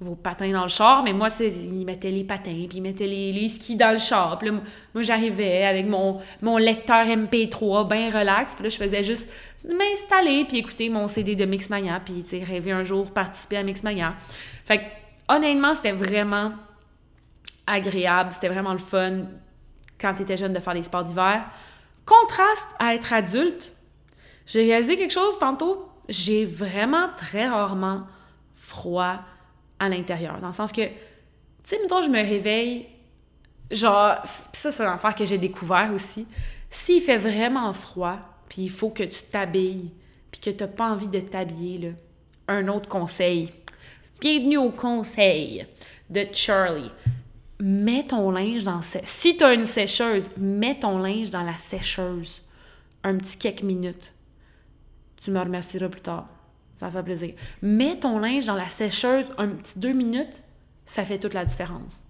[0.00, 3.48] vos patins dans le char, mais moi, ils mettaient les patins, puis ils mettaient les,
[3.48, 4.38] skis dans le char.
[4.38, 4.60] Puis là,
[4.94, 9.28] moi, j'arrivais avec mon, mon lecteur MP3 bien relax, puis là, je faisais juste
[9.64, 13.64] m'installer, puis écouter mon CD de Mixmania, puis, tu sais, rêver un jour participer à
[13.64, 14.14] Mixmania.
[14.64, 14.84] Fait que,
[15.34, 16.52] honnêtement, c'était vraiment
[17.66, 19.24] agréable, c'était vraiment le fun
[20.00, 21.44] quand tu étais jeune de faire des sports d'hiver.
[22.06, 23.74] Contraste à être adulte,
[24.46, 28.06] j'ai réalisé quelque chose tantôt, j'ai vraiment très rarement
[28.54, 29.18] froid,
[29.78, 30.38] à l'intérieur.
[30.40, 30.92] Dans le sens que, tu
[31.64, 32.86] sais, mettons, je me réveille,
[33.70, 36.26] genre, ça, c'est un affaire que j'ai découvert aussi.
[36.70, 39.90] S'il fait vraiment froid, puis il faut que tu t'habilles,
[40.30, 41.88] puis que tu n'as pas envie de t'habiller, là,
[42.48, 43.52] un autre conseil.
[44.20, 45.66] Bienvenue au conseil
[46.10, 46.90] de Charlie.
[47.60, 48.80] Mets ton linge dans...
[48.82, 52.42] Si tu une sécheuse, mets ton linge dans la sécheuse
[53.04, 54.12] un petit quelques minutes.
[55.16, 56.28] Tu me remercieras plus tard.
[56.78, 57.34] Ça fait plaisir.
[57.60, 60.44] Mets ton linge dans la sécheuse un petit deux minutes,
[60.86, 62.00] ça fait toute la différence.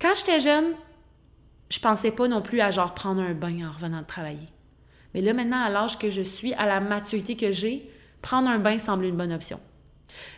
[0.00, 0.72] Quand j'étais jeune,
[1.70, 4.48] je pensais pas non plus à genre prendre un bain en revenant de travailler.
[5.14, 7.88] Mais là, maintenant, à l'âge que je suis, à la maturité que j'ai,
[8.20, 9.60] prendre un bain semble une bonne option.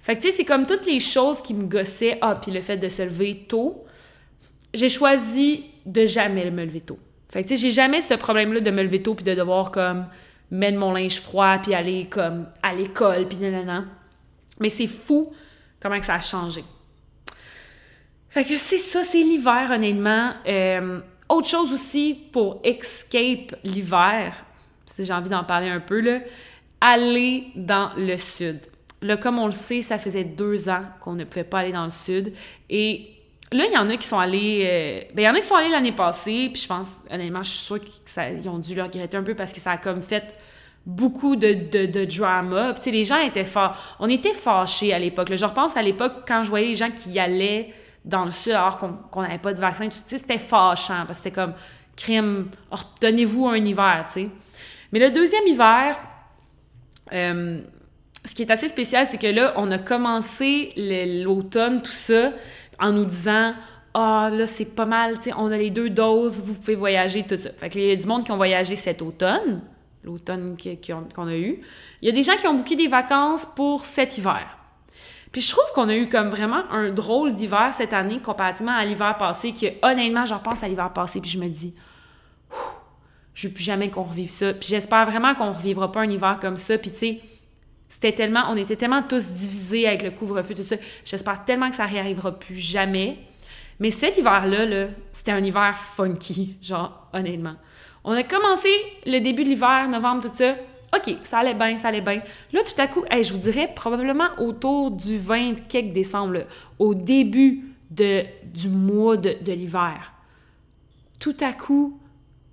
[0.03, 2.19] Fait que, tu sais, c'est comme toutes les choses qui me gossaient.
[2.21, 3.87] Ah, puis le fait de se lever tôt.
[4.75, 6.99] J'ai choisi de jamais me lever tôt.
[7.31, 9.71] Fait que, tu sais, j'ai jamais ce problème-là de me lever tôt puis de devoir,
[9.71, 10.05] comme,
[10.51, 13.85] mettre mon linge froid, puis aller comme à l'école, puis nanana.
[14.59, 15.33] Mais c'est fou
[15.81, 16.65] comment ça a changé.
[18.29, 20.35] Fait que c'est ça, c'est l'hiver, honnêtement.
[20.47, 24.35] Euh, autre chose aussi pour escape l'hiver,
[24.87, 26.21] si j'ai envie d'en parler un peu, là,
[26.81, 28.61] aller dans le sud.
[29.03, 31.85] Là, comme on le sait, ça faisait deux ans qu'on ne pouvait pas aller dans
[31.85, 32.33] le sud.
[32.69, 33.20] Et
[33.53, 34.61] là, il y en a qui sont allés.
[34.65, 37.43] Euh, ben, il y en a qui sont allés l'année passée, puis je pense, honnêtement,
[37.43, 40.03] je suis sûre qu'ils ont dû le regretter un peu parce que ça a comme
[40.03, 40.37] fait
[40.87, 42.75] beaucoup de, de, de drama.
[42.75, 43.77] Puis, les gens étaient forts.
[43.99, 45.35] On était fâchés à l'époque.
[45.35, 47.73] Je repense à l'époque quand je voyais les gens qui y allaient
[48.05, 48.79] dans le sud alors
[49.11, 49.89] qu'on n'avait pas de vaccin.
[49.89, 51.55] Tu sais, c'était fâchant parce que c'était comme
[51.97, 52.51] crime.
[53.01, 54.29] Donnez-vous un hiver, tu sais.
[54.93, 55.99] Mais le deuxième hiver,
[57.13, 57.61] euh,
[58.25, 60.73] ce qui est assez spécial, c'est que là, on a commencé
[61.25, 62.33] l'automne, tout ça,
[62.79, 63.55] en nous disant
[63.95, 67.25] ah, là, c'est pas mal, tu sais, on a les deux doses, vous pouvez voyager,
[67.25, 67.51] tout ça.
[67.57, 69.63] Fait qu'il y a du monde qui ont voyagé cet automne,
[70.05, 70.57] l'automne
[71.17, 71.61] qu'on a eu.
[72.01, 74.59] Il y a des gens qui ont booké des vacances pour cet hiver.
[75.33, 78.85] Puis je trouve qu'on a eu comme vraiment un drôle d'hiver cette année comparativement à
[78.85, 81.75] l'hiver passé, que honnêtement, je repense à l'hiver passé, puis je me dis,
[83.35, 84.53] je veux plus jamais qu'on revive ça.
[84.53, 86.79] Puis j'espère vraiment qu'on revivra pas un hiver comme ça.
[86.79, 87.21] Puis tu sais,
[87.91, 90.77] c'était tellement, on était tellement tous divisés avec le couvre-feu, tout ça.
[91.05, 93.19] J'espère tellement que ça réarrivera plus jamais.
[93.81, 97.57] Mais cet hiver-là, -là, c'était un hiver funky, genre, honnêtement.
[98.05, 98.69] On a commencé
[99.05, 100.55] le début de l'hiver, novembre, tout ça.
[100.97, 102.23] OK, ça allait bien, ça allait bien.
[102.53, 106.45] Là, tout à coup, je vous dirais probablement autour du 20 quelques décembre,
[106.79, 110.13] au début du mois de, de l'hiver.
[111.19, 111.99] Tout à coup,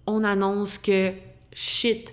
[0.08, 1.14] on annonce que
[1.54, 2.12] shit,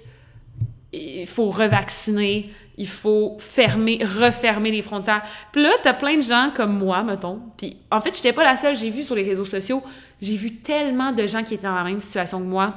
[0.92, 5.22] il faut revacciner, il faut fermer, refermer les frontières.
[5.52, 7.40] Puis là, t'as plein de gens comme moi, mettons.
[7.56, 8.76] Puis en fait, j'étais pas la seule.
[8.76, 9.82] J'ai vu sur les réseaux sociaux,
[10.20, 12.74] j'ai vu tellement de gens qui étaient dans la même situation que moi.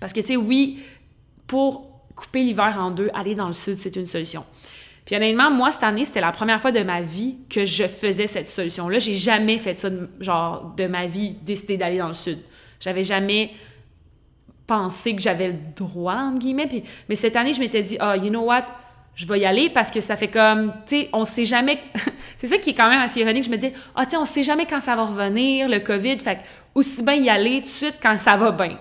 [0.00, 0.80] Parce que, tu sais, oui,
[1.46, 4.44] pour couper l'hiver en deux, aller dans le sud, c'est une solution.
[5.04, 8.26] Puis honnêtement, moi, cette année, c'était la première fois de ma vie que je faisais
[8.26, 8.98] cette solution-là.
[8.98, 9.88] J'ai jamais fait ça,
[10.20, 12.38] genre, de ma vie, décider d'aller dans le sud.
[12.78, 13.50] J'avais jamais
[14.66, 16.84] pensé que j'avais le droit, entre guillemets.
[17.08, 18.66] Mais cette année, je m'étais dit, ah, oh, you know what?
[19.20, 21.78] Je vais y aller parce que ça fait comme, tu sais, on sait jamais.
[22.38, 23.44] c'est ça qui est quand même assez ironique.
[23.44, 25.78] Je me dis, ah, oh, tu sais, on sait jamais quand ça va revenir, le
[25.78, 26.18] COVID.
[26.20, 26.38] Fait
[26.74, 28.78] aussi bien y aller tout de suite quand ça va bien.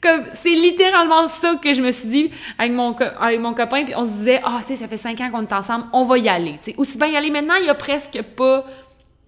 [0.00, 3.94] Comme, c'est littéralement ça que je me suis dit avec mon, avec mon copain, puis
[3.94, 6.16] on se disait, ah, tu sais, ça fait cinq ans qu'on est ensemble, on va
[6.16, 6.56] y aller.
[6.62, 8.64] sais aussi bien y aller maintenant, il y a presque pas.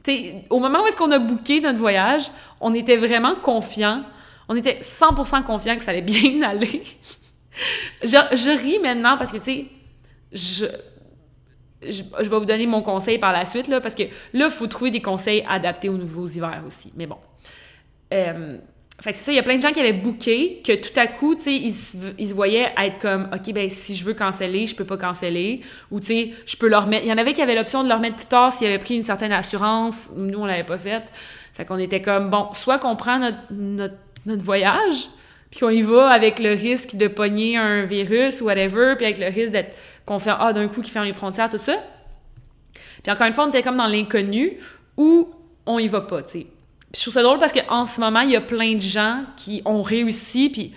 [0.03, 2.31] Tu sais, au moment où est-ce qu'on a booké notre voyage,
[2.62, 4.05] on était vraiment confiants.
[4.48, 6.83] On était 100% confiants que ça allait bien aller.
[8.03, 9.66] je, je ris maintenant parce que, tu sais,
[10.33, 10.66] je,
[11.83, 14.66] je, vais vous donner mon conseil par la suite, là, parce que là, il faut
[14.66, 16.93] trouver des conseils adaptés aux nouveaux hivers aussi.
[16.97, 17.16] Mais bon.
[18.12, 18.59] Euh,
[19.01, 20.99] fait que c'est ça, il y a plein de gens qui avaient booké, que tout
[21.01, 24.66] à coup, tu sais, ils, se voyaient être comme, OK, ben si je veux canceller,
[24.66, 25.62] je peux pas canceller.
[25.90, 27.07] Ou, tu sais, je peux leur mettre...
[27.07, 28.97] Il y en avait qui avaient l'option de leur mettre plus tard s'ils avaient pris
[28.97, 30.11] une certaine assurance.
[30.14, 31.05] Nous, on l'avait pas faite.
[31.55, 33.95] Fait qu'on était comme, bon, soit qu'on prend notre, notre,
[34.27, 35.09] notre voyage,
[35.51, 39.19] puis qu'on y va avec le risque de pogner un virus ou whatever, puis avec
[39.19, 39.75] le risque d'être
[40.06, 41.76] qu'on fait ah d'un coup qui ferme les frontières tout ça.
[43.02, 44.58] Puis encore une fois, on était comme dans l'inconnu
[44.96, 45.30] où
[45.66, 46.46] on y va pas, tu sais
[46.94, 49.62] je trouve ça drôle parce qu'en ce moment, il y a plein de gens qui
[49.64, 50.74] ont réussi, puis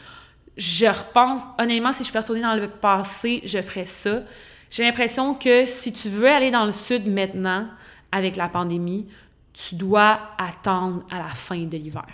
[0.55, 4.21] je repense, honnêtement, si je fais retourner dans le passé, je ferais ça.
[4.69, 7.67] J'ai l'impression que si tu veux aller dans le sud maintenant,
[8.11, 9.07] avec la pandémie,
[9.53, 12.05] tu dois attendre à la fin de l'hiver.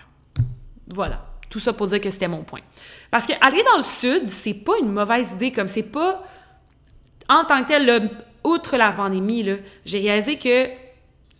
[0.87, 1.25] Voilà.
[1.49, 2.61] Tout ça pour dire que c'était mon point.
[3.11, 6.23] Parce que aller dans le sud, c'est pas une mauvaise idée, comme c'est pas.
[7.29, 8.09] En tant que tel,
[8.43, 9.47] outre la pandémie,
[9.85, 10.67] j'ai réalisé que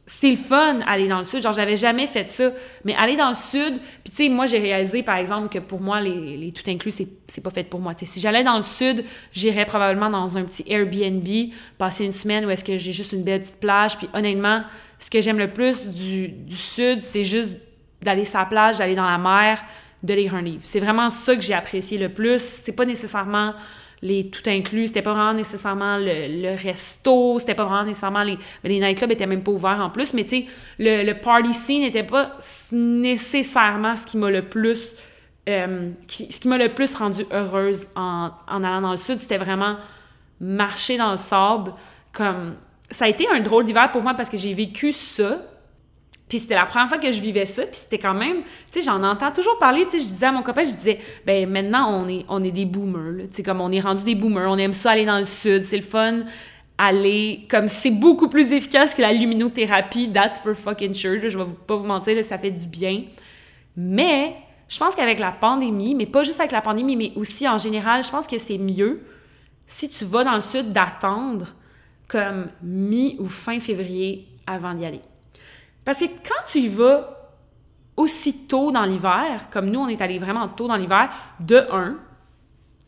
[0.10, 1.44] c'est le fun aller dans le sud.
[1.44, 2.50] Genre, j'avais jamais fait ça.
[2.84, 5.82] Mais aller dans le sud, puis tu sais, moi, j'ai réalisé, par exemple, que pour
[5.82, 7.94] moi, les, tout inclus, c'est pas fait pour moi.
[8.02, 12.50] si j'allais dans le sud, j'irais probablement dans un petit Airbnb, passer une semaine où
[12.50, 13.98] est-ce que j'ai juste une belle petite plage.
[13.98, 14.64] Puis honnêtement,
[14.98, 17.60] ce que j'aime le plus du, sud, c'est juste
[18.02, 19.64] d'aller la plage, d'aller dans la mer,
[20.02, 20.62] de lire un livre.
[20.64, 22.42] C'est vraiment ça que j'ai apprécié le plus.
[22.42, 23.54] C'est pas nécessairement
[24.02, 28.80] les tout inclus, c'était pas vraiment nécessairement le, resto, c'était pas vraiment nécessairement les les
[28.80, 30.46] nightclubs étaient même pas ouverts en plus, mais tu sais
[30.78, 32.38] le, le, party scene n'était pas
[32.72, 34.94] nécessairement ce qui m'a le plus
[35.48, 39.38] euh, ce qui m'a le plus rendue heureuse en, en allant dans le sud, c'était
[39.38, 39.78] vraiment
[40.40, 41.74] marcher dans le sable.
[42.12, 42.56] Comme
[42.92, 45.42] ça a été un drôle d'hiver pour moi parce que j'ai vécu ça
[46.30, 48.82] puis c'était la première fois que je vivais ça, puis c'était quand même, tu sais,
[48.84, 51.92] j'en entends toujours parler, tu sais, je disais à mon copain, je disais, ben maintenant,
[51.92, 54.58] on est, on est des boomers, tu sais, comme on est rendu des boomers, on
[54.60, 56.20] aime ça aller dans le sud, c'est le fun,
[56.78, 61.46] aller, comme c'est beaucoup plus efficace que la luminothérapie, that's for fucking sure, je vais
[61.66, 63.06] pas vous mentir, ça fait du bien.
[63.76, 64.36] Mais,
[64.68, 68.04] je pense qu'avec la pandémie, mais pas juste avec la pandémie, mais aussi en général,
[68.04, 69.02] je pense que c'est mieux
[69.66, 71.48] si tu vas dans le sud d'attendre
[72.08, 75.02] comme mi ou fin février avant d'y aller.
[75.90, 77.32] Parce que quand tu y vas
[77.98, 81.96] aussi tôt dans l'hiver, comme nous, on est allé vraiment tôt dans l'hiver, de un,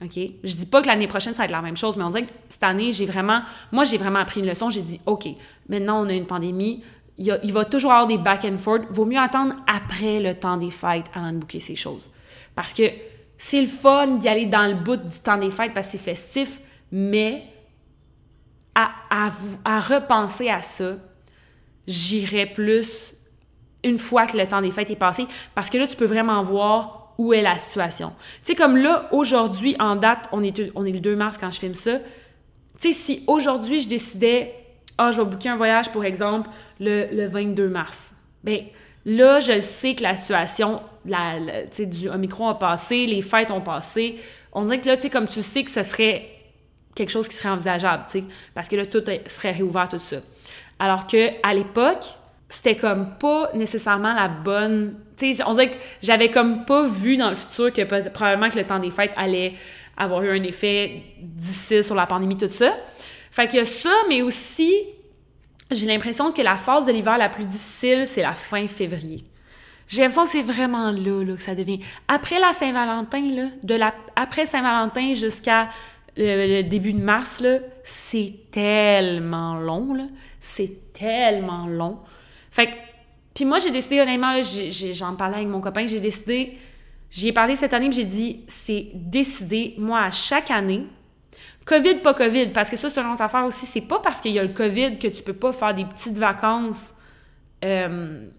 [0.03, 0.19] OK?
[0.43, 2.27] Je dis pas que l'année prochaine, ça va être la même chose, mais on dirait
[2.27, 3.41] que cette année, j'ai vraiment...
[3.71, 4.69] Moi, j'ai vraiment appris une leçon.
[4.69, 5.27] J'ai dit, OK,
[5.67, 6.83] maintenant, on a une pandémie.
[7.17, 8.83] Il, il va toujours avoir des back and forth.
[8.91, 12.07] Vaut mieux attendre après le temps des fêtes avant de bouquer ces choses.
[12.53, 12.83] Parce que
[13.35, 15.97] c'est le fun d'y aller dans le bout du temps des fêtes parce que c'est
[15.97, 16.61] festif,
[16.91, 17.45] mais
[18.75, 19.31] à, à,
[19.65, 20.97] à repenser à ça,
[21.91, 23.13] j'irai plus
[23.84, 26.41] une fois que le temps des fêtes est passé, parce que là, tu peux vraiment
[26.43, 28.13] voir où est la situation.
[28.43, 31.51] Tu sais, comme là, aujourd'hui, en date, on est, on est le 2 mars quand
[31.51, 31.99] je filme ça.
[32.80, 34.55] Tu sais, si aujourd'hui, je décidais,
[34.97, 36.49] ah, je vais booker un voyage, pour exemple,
[36.80, 38.13] le, le 22 mars,
[38.43, 38.61] bien,
[39.05, 43.51] là, je sais que la situation, la, tu sais, du Omicron a passé, les fêtes
[43.51, 44.18] ont passé.
[44.53, 46.28] On dirait que là, tu sais, comme tu sais que ce serait
[46.95, 50.18] quelque chose qui serait envisageable, tu sais, parce que là, tout serait réouvert, tout ça.
[50.82, 52.05] Alors que à l'époque,
[52.49, 54.95] c'était comme pas nécessairement la bonne.
[55.45, 58.79] On dirait que j'avais comme pas vu dans le futur que probablement que le temps
[58.79, 59.53] des fêtes allait
[59.95, 62.75] avoir eu un effet difficile sur la pandémie, tout ça.
[63.29, 64.73] Fait qu'il y a ça, mais aussi,
[65.69, 69.23] j'ai l'impression que la phase de l'hiver la plus difficile, c'est la fin février.
[69.88, 71.79] J'ai l'impression que c'est vraiment là, que ça devient.
[72.07, 75.69] Après la Saint-Valentin, là, de la, après Saint-Valentin jusqu'à
[76.17, 77.43] le, début de mars,
[77.91, 80.05] c'est tellement long, là.
[80.39, 81.99] C'est tellement long.
[82.49, 82.71] Fait que,
[83.33, 84.39] puis moi, j'ai décidé, honnêtement,
[84.93, 86.57] j'en parlais avec mon copain, j'ai décidé,
[87.09, 90.87] j'y ai parlé cette année, j'ai dit, c'est décidé, moi, à chaque année,
[91.65, 94.39] COVID, pas COVID, parce que ça, c'est une affaire aussi, c'est pas parce qu'il y
[94.39, 96.93] a le COVID que tu peux pas faire des petites vacances
[97.63, 98.29] euh,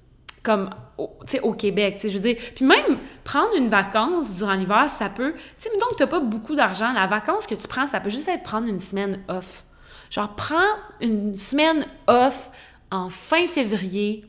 [0.42, 0.70] comme
[1.02, 2.36] au, au Québec, tu je veux dire.
[2.54, 5.32] Puis même prendre une vacance durant l'hiver, ça peut...
[5.32, 8.10] Tu sais, mettons que t'as pas beaucoup d'argent, la vacance que tu prends, ça peut
[8.10, 9.64] juste être prendre une semaine off.
[10.10, 10.56] Genre, prends
[11.00, 12.50] une semaine off
[12.90, 14.24] en fin février,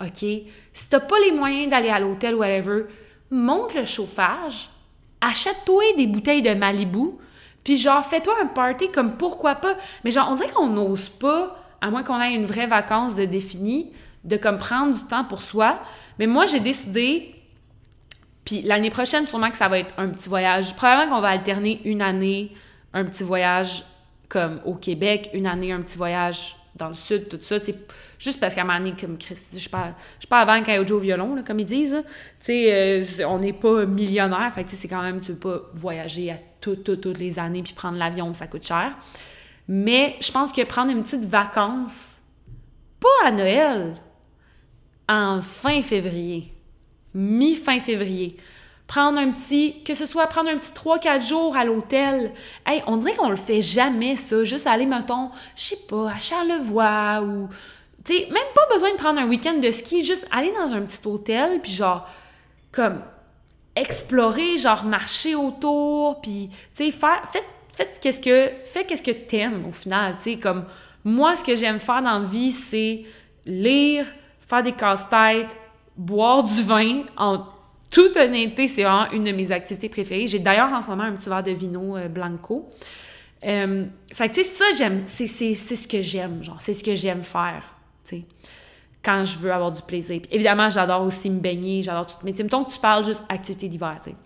[0.00, 0.24] OK?
[0.72, 2.84] Si t'as pas les moyens d'aller à l'hôtel ou whatever,
[3.30, 4.70] monte le chauffage,
[5.20, 7.12] achète-toi des bouteilles de Malibu,
[7.64, 9.76] puis genre, fais-toi un party comme pourquoi pas.
[10.04, 13.24] Mais genre, on dirait qu'on n'ose pas, à moins qu'on ait une vraie vacance de
[13.24, 13.92] définie,
[14.28, 15.80] de comme prendre du temps pour soi.
[16.18, 17.34] Mais moi, j'ai décidé,
[18.44, 20.76] puis l'année prochaine, sûrement que ça va être un petit voyage.
[20.76, 22.52] Probablement qu'on va alterner une année,
[22.92, 23.84] un petit voyage
[24.28, 27.56] comme au Québec, une année, un petit voyage dans le sud, tout ça,
[28.18, 30.98] juste parce qu'à moment donné, comme je suis pas, je suis pas avant qu'elle au
[30.98, 32.04] violon, comme ils disent,
[32.48, 36.84] euh, on n'est pas millionnaire, fait c'est quand même, tu veux pas voyager à toutes,
[36.84, 38.96] toutes, toutes les années puis prendre l'avion, ça coûte cher.
[39.66, 42.18] Mais je pense que prendre une petite vacance,
[43.00, 43.96] pas à Noël,
[45.08, 46.52] en fin février,
[47.14, 48.36] mi-fin février,
[48.88, 52.32] prendre un petit, que ce soit prendre un petit 3-4 jours à l'hôtel.
[52.66, 54.42] Hey, on dirait qu'on le fait jamais, ça.
[54.44, 57.48] Juste aller, mettons, je sais pas, à Charlevoix ou.
[58.04, 60.80] Tu sais, même pas besoin de prendre un week-end de ski, juste aller dans un
[60.82, 62.08] petit hôtel, puis genre,
[62.72, 63.02] comme,
[63.76, 67.22] explorer, genre, marcher autour, puis, tu sais, faire.
[67.30, 67.44] Faites,
[67.76, 68.50] faites qu'est-ce que.
[68.64, 70.64] Fais qu'est-ce que t'aimes, au final, tu sais, comme.
[71.04, 73.04] Moi, ce que j'aime faire dans la vie, c'est
[73.44, 74.06] lire,
[74.48, 75.54] faire des casse-têtes,
[75.96, 77.44] boire du vin en
[77.90, 80.26] toute honnêteté, c'est vraiment une de mes activités préférées.
[80.26, 82.68] J'ai d'ailleurs en ce moment un petit verre de vino euh, blanco.
[83.44, 85.02] Euh, fait que, tu sais, ça, j'aime.
[85.06, 86.60] C'est ce que j'aime, genre.
[86.60, 87.74] C'est ce que j'aime faire,
[88.06, 88.24] tu sais.
[89.02, 90.20] Quand je veux avoir du plaisir.
[90.20, 92.16] Puis, évidemment, j'adore aussi me baigner, j'adore tout.
[92.24, 94.16] Mais, tu mettons que tu parles juste activité d'hiver, tu sais.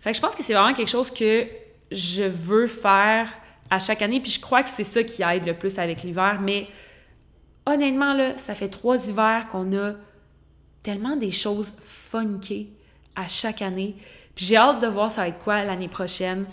[0.00, 1.46] Fait que je pense que c'est vraiment quelque chose que
[1.90, 3.26] je veux faire
[3.70, 4.20] à chaque année.
[4.20, 6.40] Puis, je crois que c'est ça qui aide le plus avec l'hiver.
[6.42, 6.68] Mais,
[7.66, 9.92] honnêtement, là, ça fait trois hivers qu'on a
[10.82, 12.68] tellement des choses funky
[13.16, 13.96] à chaque année.
[14.34, 16.46] Puis j'ai hâte de voir ça va être quoi l'année prochaine.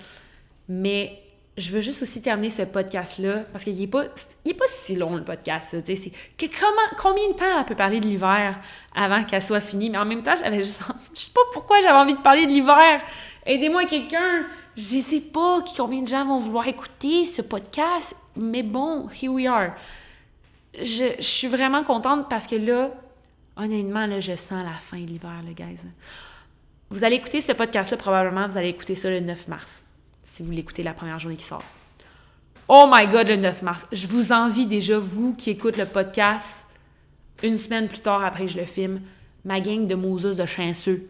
[0.69, 1.21] Mais
[1.57, 5.23] je veux juste aussi terminer ce podcast-là parce qu'il n'est pas, pas si long le
[5.23, 5.75] podcast.
[6.97, 8.57] Combien de temps elle peut parler de l'hiver
[8.95, 9.89] avant qu'elle soit finie?
[9.89, 10.83] Mais en même temps, j'avais juste.
[11.13, 13.01] Je sais pas pourquoi j'avais envie de parler de l'hiver.
[13.45, 14.45] Aidez-moi quelqu'un.
[14.77, 18.15] Je sais pas combien de gens vont vouloir écouter ce podcast.
[18.37, 19.71] Mais bon, here we are.
[20.79, 22.91] Je, suis vraiment contente parce que là,
[23.57, 25.81] Honnêtement, là, je sens la fin de l'hiver, le guys.
[26.89, 29.83] Vous allez écouter ce podcast-là, probablement, vous allez écouter ça le 9 mars,
[30.23, 31.63] si vous l'écoutez la première journée qui sort.
[32.67, 33.87] Oh my God, le 9 mars.
[33.91, 36.65] Je vous envie déjà, vous qui écoutez le podcast,
[37.43, 39.01] une semaine plus tard après que je le filme,
[39.43, 41.07] ma gang de Moses de chanceux.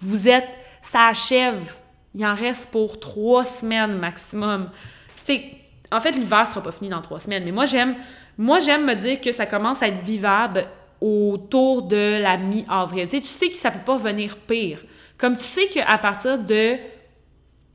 [0.00, 1.76] Vous êtes, ça achève.
[2.14, 4.70] Il en reste pour trois semaines maximum.
[5.16, 5.44] C'est,
[5.92, 7.94] en fait, l'hiver sera pas fini dans trois semaines, mais moi j'aime,
[8.38, 10.66] moi j'aime me dire que ça commence à être vivable
[11.00, 13.08] autour de la mi-avril.
[13.08, 14.82] Tu sais, tu sais que ça peut pas venir pire.
[15.18, 16.76] Comme tu sais qu'à partir de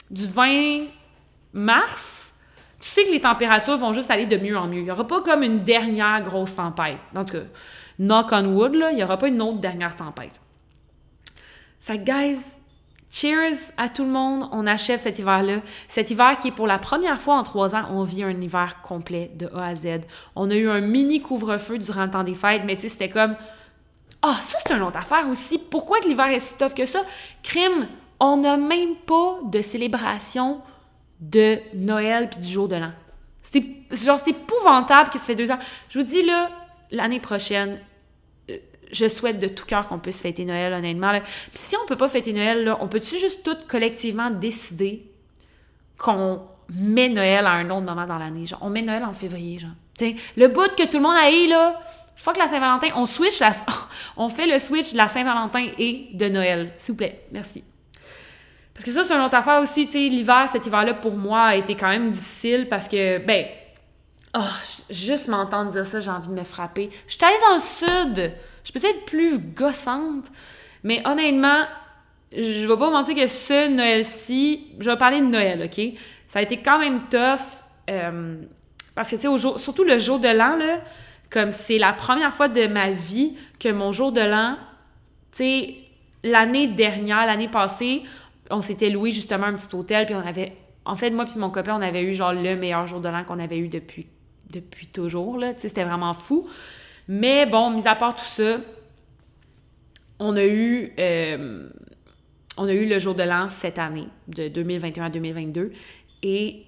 [0.10, 0.88] du 20
[1.54, 2.34] mars,
[2.80, 4.80] tu sais que les températures vont juste aller de mieux en mieux.
[4.80, 6.98] Il n'y aura pas comme une dernière grosse tempête.
[7.16, 7.44] En tout cas,
[8.00, 10.40] knock on wood, là, il n'y aura pas une autre dernière tempête.
[11.80, 12.59] Fait que, guys,
[13.12, 14.48] Cheers à tout le monde.
[14.52, 15.62] On achève cet hiver-là.
[15.88, 18.82] Cet hiver qui est pour la première fois en trois ans, on vit un hiver
[18.82, 20.02] complet de A à Z.
[20.36, 23.10] On a eu un mini couvre-feu durant le temps des fêtes, mais tu sais, c'était
[23.10, 23.36] comme.
[24.22, 25.58] Ah, ça, c'est une autre affaire aussi.
[25.58, 27.02] Pourquoi que l'hiver est si tough que ça?
[27.42, 27.88] Crime,
[28.20, 30.62] on n'a même pas de célébration
[31.20, 32.92] de Noël puis du jour de l'an.
[33.42, 35.58] C'est genre, c'est épouvantable que ça fait deux ans.
[35.90, 36.50] Je vous dis, là,
[36.92, 37.80] l'année prochaine,
[38.92, 41.12] je souhaite de tout cœur qu'on puisse fêter Noël, honnêtement.
[41.12, 45.06] Puis si on peut pas fêter Noël, on peut-tu juste toutes collectivement décider
[45.98, 48.46] qu'on met Noël à un autre moment dans l'année?
[48.46, 49.72] Genre, on met Noël en février, genre.
[49.96, 51.80] T'sais, le bout que tout le monde a eu, là,
[52.16, 53.52] fuck la Saint-Valentin, on switch la...
[54.18, 56.72] on fait le switch de la Saint-Valentin et de Noël.
[56.78, 57.64] S'il vous plaît, merci.
[58.74, 61.42] Parce que ça, c'est une autre affaire aussi, tu sais, l'hiver, cet hiver-là, pour moi,
[61.48, 63.46] a été quand même difficile parce que, ben,
[64.38, 64.42] Oh,
[64.92, 66.92] juste m'entendre dire ça, j'ai envie de me frapper.
[67.08, 68.34] Je suis allée dans le sud.
[68.64, 70.26] Je peux être plus gossante,
[70.84, 71.66] mais honnêtement,
[72.32, 75.82] je vais pas mentir que ce Noël-ci, je vais parler de Noël, OK?
[76.28, 77.64] Ça a été quand même tough.
[77.90, 78.42] Euh,
[78.96, 80.82] parce que, tu sais, surtout le jour de l'an, là,
[81.30, 84.58] comme c'est la première fois de ma vie que mon jour de l'an,
[85.32, 85.76] tu sais,
[86.24, 88.04] l'année dernière, l'année passée,
[88.52, 90.54] on s'était loué justement un petit hôtel, puis on avait.
[90.86, 93.24] En fait, moi puis mon copain, on avait eu genre le meilleur jour de l'an
[93.24, 94.08] qu'on avait eu depuis,
[94.50, 95.54] depuis toujours, là.
[95.54, 96.48] Tu sais, c'était vraiment fou.
[97.12, 98.58] Mais bon, mis à part tout ça,
[100.20, 100.94] on a eu.
[101.00, 101.68] Euh,
[102.56, 105.72] on a eu le jour de l'an cette année, de 2021 à 2022,
[106.22, 106.66] et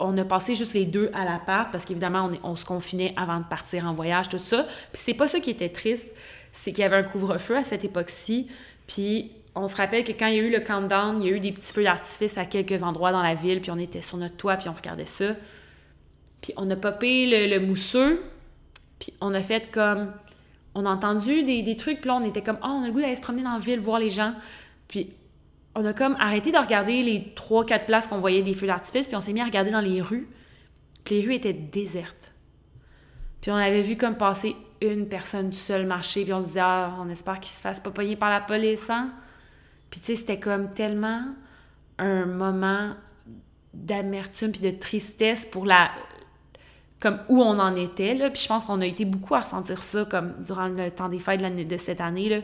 [0.00, 3.38] on a passé juste les deux à l'appart parce qu'évidemment, on, on, se confinait avant
[3.38, 4.64] de partir en voyage, tout ça.
[4.92, 6.08] Puis c'est pas ça qui était triste,
[6.50, 8.48] c'est qu'il y avait un couvre-feu à cette époque-ci.
[8.88, 11.36] Puis on se rappelle que quand il y a eu le countdown, il y a
[11.36, 14.16] eu des petits feux d'artifice à quelques endroits dans la ville, puis on était sur
[14.16, 15.36] notre toit, puis on regardait ça.
[16.42, 18.20] Puis on a popé le, le mousseux,
[19.04, 20.12] puis on a fait comme...
[20.74, 22.92] On a entendu des, des trucs, puis là, on était comme, oh, on a le
[22.92, 24.34] goût d'aller se promener dans la ville, voir les gens.
[24.88, 25.12] Puis
[25.76, 29.06] on a comme arrêté de regarder les trois, quatre places qu'on voyait des feux d'artifice,
[29.06, 30.28] puis on s'est mis à regarder dans les rues.
[31.04, 32.32] Puis les rues étaient désertes.
[33.40, 36.96] Puis on avait vu comme passer une personne seule marcher, puis on se disait, ah,
[36.98, 39.12] on espère qu'il se fasse pas par la police, hein?
[39.90, 41.22] Puis tu sais, c'était comme tellement
[41.98, 42.94] un moment
[43.74, 45.90] d'amertume puis de tristesse pour la
[47.04, 49.82] comme où on en était là puis je pense qu'on a été beaucoup à ressentir
[49.82, 52.38] ça comme durant le temps des fêtes de, cette année là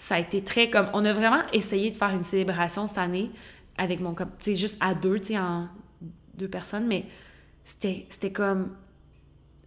[0.00, 0.88] ça a été très comme.
[0.94, 3.30] On a vraiment essayé de faire une célébration cette année
[3.76, 4.14] avec mon.
[4.14, 5.68] Tu sais, juste à deux, tu en
[6.34, 7.04] deux personnes, mais
[7.64, 8.74] c'était comme.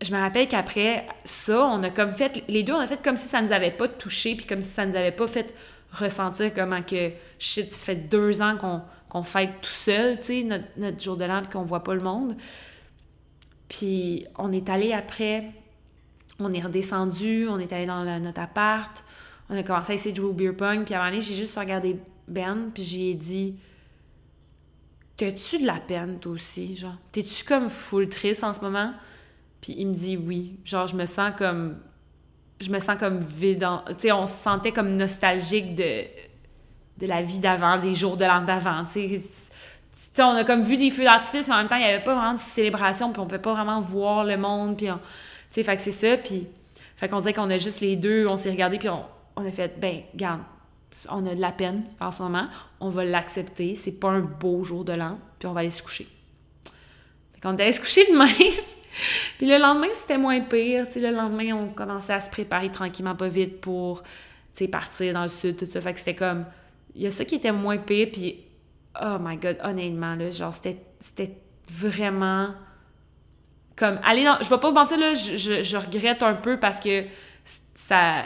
[0.02, 2.44] Je me rappelle qu'après ça, on a comme fait.
[2.48, 4.72] Les deux, on a fait comme si ça nous avait pas touché, puis comme si
[4.72, 5.54] ça nous avait pas fait
[5.92, 7.12] ressentir comment que.
[7.38, 8.58] Shit, ça fait deux ans
[9.10, 12.02] qu'on fête tout seul, tu sais, notre, jour de l'an, puis qu'on voit pas le
[12.02, 12.36] monde.
[13.74, 15.50] Puis on est allé après,
[16.38, 19.04] on est redescendu, on est allé dans notre appart,
[19.50, 20.86] on a commencé à essayer de jouer au beer pong.
[20.86, 21.98] Puis à un moment j'ai juste regardé
[22.28, 23.56] Ben, puis j'ai dit
[25.18, 26.76] T'as-tu de la peine, toi aussi?
[26.76, 28.94] Genre, t'es-tu comme full triste en ce moment?
[29.60, 30.60] Puis il me dit oui.
[30.64, 31.78] Genre, je me sens comme.
[32.62, 33.68] Je me sens comme vide.
[33.88, 36.04] Tu sais, on se sentait comme nostalgique de,
[37.00, 38.86] de la vie d'avant, des jours de l'an d'avant.
[38.86, 39.52] Tu sais,
[40.20, 42.14] on a comme vu des feux d'artifice, mais en même temps, il n'y avait pas
[42.14, 44.78] vraiment de célébration, puis on ne pouvait pas vraiment voir le monde.
[44.78, 44.94] Puis, tu
[45.50, 46.18] sais, fait que c'est ça.
[46.18, 46.48] Puis,
[46.96, 49.04] fait qu'on dirait qu'on a juste les deux, on s'est regardé, puis on,
[49.36, 50.42] on a fait, ben, garde,
[51.10, 52.48] on a de la peine en ce moment,
[52.80, 55.82] on va l'accepter, c'est pas un beau jour de l'an, puis on va aller se
[55.82, 56.08] coucher.
[57.34, 58.28] Fait qu'on est allé se coucher demain,
[59.38, 62.70] puis le lendemain, c'était moins pire, tu sais, le lendemain, on commençait à se préparer
[62.70, 64.10] tranquillement, pas vite pour, tu
[64.54, 66.46] sais, partir dans le sud, tout ça, fait que c'était comme,
[66.96, 68.38] il y a ça qui était moins pire, puis
[69.02, 71.38] oh my god, honnêtement, là, genre, c'était
[71.70, 72.50] vraiment
[73.76, 77.06] comme aller dans je vais pas vous mentir là je, regrette un peu parce que
[77.74, 78.26] ça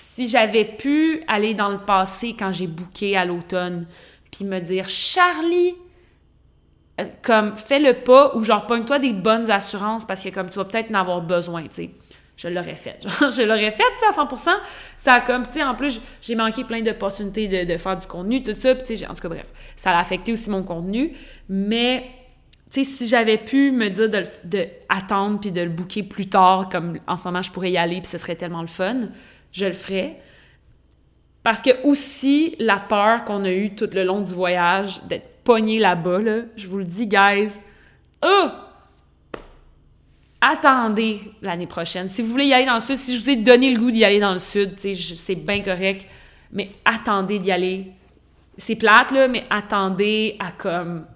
[0.00, 3.86] si j'avais pu aller dans le passé quand j'ai booké à l'automne,
[4.32, 5.74] puis me dire Charlie,
[7.00, 10.56] euh, comme fais le pas ou genre pogne-toi des bonnes assurances parce que comme tu
[10.56, 11.90] vas peut-être en avoir besoin, tu sais.
[12.36, 12.98] Je l'aurais fait.
[13.06, 14.48] Je l'aurais fait, à 100%.
[15.02, 18.06] Ça a comme, tu sais, en plus, j'ai manqué plein d'opportunités de, de, faire du
[18.06, 18.74] contenu, tout ça.
[18.74, 21.16] Tu sais, en tout cas, bref, ça a affecté aussi mon contenu.
[21.48, 22.04] Mais,
[22.70, 24.68] tu sais, si j'avais pu me dire de, de
[25.40, 28.10] puis de le booker plus tard, comme en ce moment, je pourrais y aller puis
[28.10, 29.00] ce serait tellement le fun,
[29.52, 30.20] je le ferais.
[31.42, 35.78] Parce que aussi, la peur qu'on a eue tout le long du voyage, d'être pogné
[35.78, 37.52] là-bas, là, je vous le dis, guys,
[38.22, 38.48] oh!
[40.52, 42.08] Attendez l'année prochaine.
[42.08, 43.92] Si vous voulez y aller dans le sud, si je vous ai donné le goût
[43.92, 46.04] d'y aller dans le sud, c'est bien correct,
[46.50, 47.92] mais attendez d'y aller.
[48.58, 51.06] C'est plate, là, mais attendez à comme,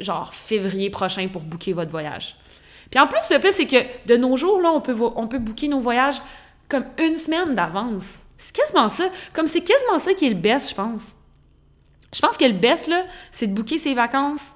[0.00, 2.34] genre, février prochain pour booker votre voyage.
[2.90, 3.76] Puis en plus, le plus, c'est que
[4.06, 6.22] de nos jours, là, on peut, on peut booker nos voyages
[6.66, 8.22] comme une semaine d'avance.
[8.38, 9.10] C'est quasiment ça.
[9.34, 11.14] Comme c'est quasiment ça qui est le best, je pense.
[12.10, 14.54] Je pense que le best, là, c'est de booker ses vacances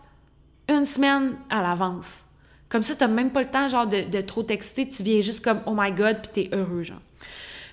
[0.70, 2.24] une semaine à l'avance.
[2.70, 4.88] Comme ça, t'as même pas le temps, genre, de, trop texter.
[4.88, 7.00] Tu viens juste comme «Oh my God», puis t'es heureux, genre.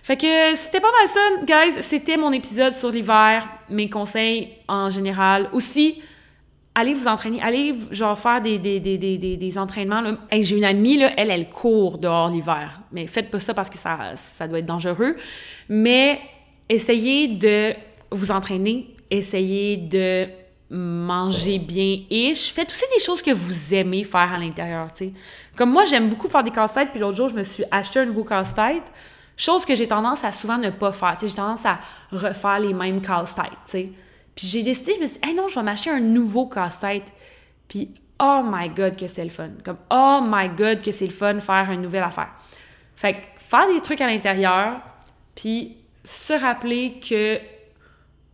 [0.02, 1.82] Fait que c'était pas mal ça, guys.
[1.84, 5.50] C'était mon épisode sur l'hiver, mes conseils en général.
[5.54, 6.02] Aussi,
[6.74, 10.02] allez vous entraîner, allez genre faire des, des, des, des, des entraînements.
[10.32, 12.80] J'ai une amie, là, elle, elle court dehors l'hiver.
[12.92, 15.18] Mais faites pas ça parce que ça, ça doit être dangereux.
[15.70, 16.22] Mais
[16.70, 17.74] essayez de
[18.10, 20.28] vous entraîner, essayez de
[20.70, 22.52] manger bien ish.
[22.52, 24.88] Faites aussi des choses que vous aimez faire à l'intérieur.
[25.56, 28.06] Comme moi, j'aime beaucoup faire des casse-têtes, puis l'autre jour, je me suis acheté un
[28.06, 28.92] nouveau casse-tête.
[29.38, 31.16] Chose que j'ai tendance à souvent ne pas faire.
[31.20, 31.80] Tu j'ai tendance à
[32.12, 33.94] refaire les mêmes casse-têtes.
[34.36, 37.14] Puis j'ai décidé, je me suis dit, non, je vais m'acheter un nouveau casse-tête.
[37.68, 37.90] Puis
[38.20, 39.50] oh my god que c'est le fun.
[39.64, 42.32] Comme oh my god que c'est le fun faire une nouvelle affaire.
[42.96, 44.82] Fait que faire des trucs à l'intérieur,
[45.36, 47.40] puis se rappeler que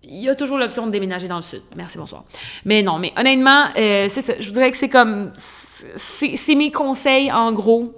[0.04, 1.64] il y a toujours l'option de déménager dans le sud.
[1.76, 2.26] Merci, bonsoir.
[2.66, 4.34] Mais non, mais honnêtement, euh, c'est ça.
[4.40, 5.32] Je voudrais que c'est comme.
[5.36, 7.94] C'est mes conseils, en gros.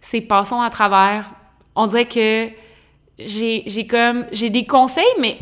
[0.00, 1.30] C'est passons à travers.
[1.76, 2.48] On dirait que
[3.18, 4.26] j'ai comme.
[4.32, 5.38] J'ai des conseils, mais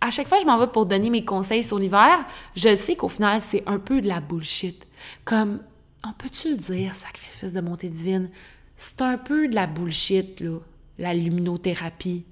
[0.00, 2.24] à chaque fois que je m'en vais pour donner mes conseils sur l'hiver,
[2.54, 4.86] je sais qu'au final, c'est un peu de la bullshit.
[5.24, 5.60] Comme,
[6.06, 8.30] on peut-tu le dire, sacrifice de montée divine?
[8.76, 10.58] C'est un peu de la bullshit, là.
[10.98, 12.24] La luminothérapie,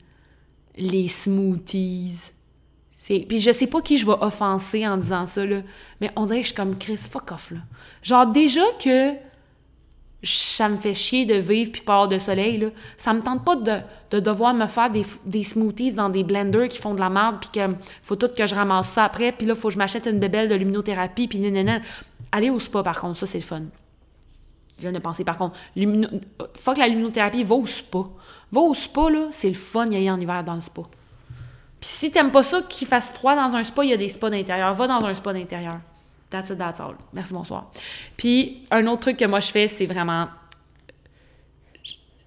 [0.77, 2.33] les smoothies,
[3.07, 5.61] puis je sais pas qui je vais offenser en disant ça, là,
[6.01, 7.59] mais on dirait que je suis comme Chris, fuck off, là.
[8.03, 9.13] Genre, déjà que
[10.23, 12.69] ça me fait chier de vivre puis pas de soleil, là.
[12.97, 13.77] Ça me tente pas de,
[14.11, 17.37] de devoir me faire des, des, smoothies dans des blenders qui font de la merde
[17.41, 20.07] puis que faut tout que je ramasse ça après, puis là, faut que je m'achète
[20.07, 21.81] une bébelle de luminothérapie puis nanana.
[22.33, 23.63] Aller au spa, par contre, ça, c'est le fun.
[24.79, 26.09] Je viens de penser, par contre, lumino...
[26.55, 27.99] fuck la luminothérapie, va au spa.
[28.51, 30.83] Va au spa, là, c'est le fun y aller en hiver dans le spa.
[31.85, 34.09] Puis si t'aimes pas ça qu'il fasse froid dans un spa, il y a des
[34.09, 34.73] spas d'intérieur.
[34.73, 35.81] Va dans un spa d'intérieur.
[36.31, 36.95] That's it, that's all.
[37.13, 37.71] Merci, bonsoir.
[38.17, 40.29] Puis un autre truc que moi je fais, c'est vraiment.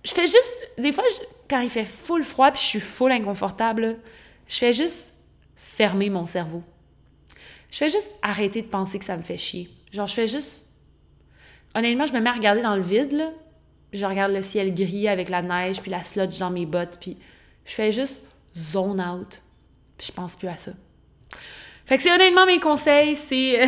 [0.05, 0.69] Je fais juste.
[0.77, 1.03] Des fois,
[1.49, 3.97] quand il fait full froid puis je suis full inconfortable,
[4.47, 5.11] je fais juste
[5.55, 6.61] fermer mon cerveau.
[7.71, 9.71] Je fais juste arrêter de penser que ça me fait chier.
[9.91, 10.65] Genre, je fais juste.
[11.73, 13.31] Honnêtement, je me mets à regarder dans le vide, là.
[13.91, 17.17] Je regarde le ciel gris avec la neige, puis la sludge dans mes bottes, puis
[17.65, 18.21] je fais juste
[18.55, 19.41] zone out.
[19.99, 20.71] Je pense plus à ça.
[21.85, 23.65] Fait que c'est honnêtement mes conseils, c'est.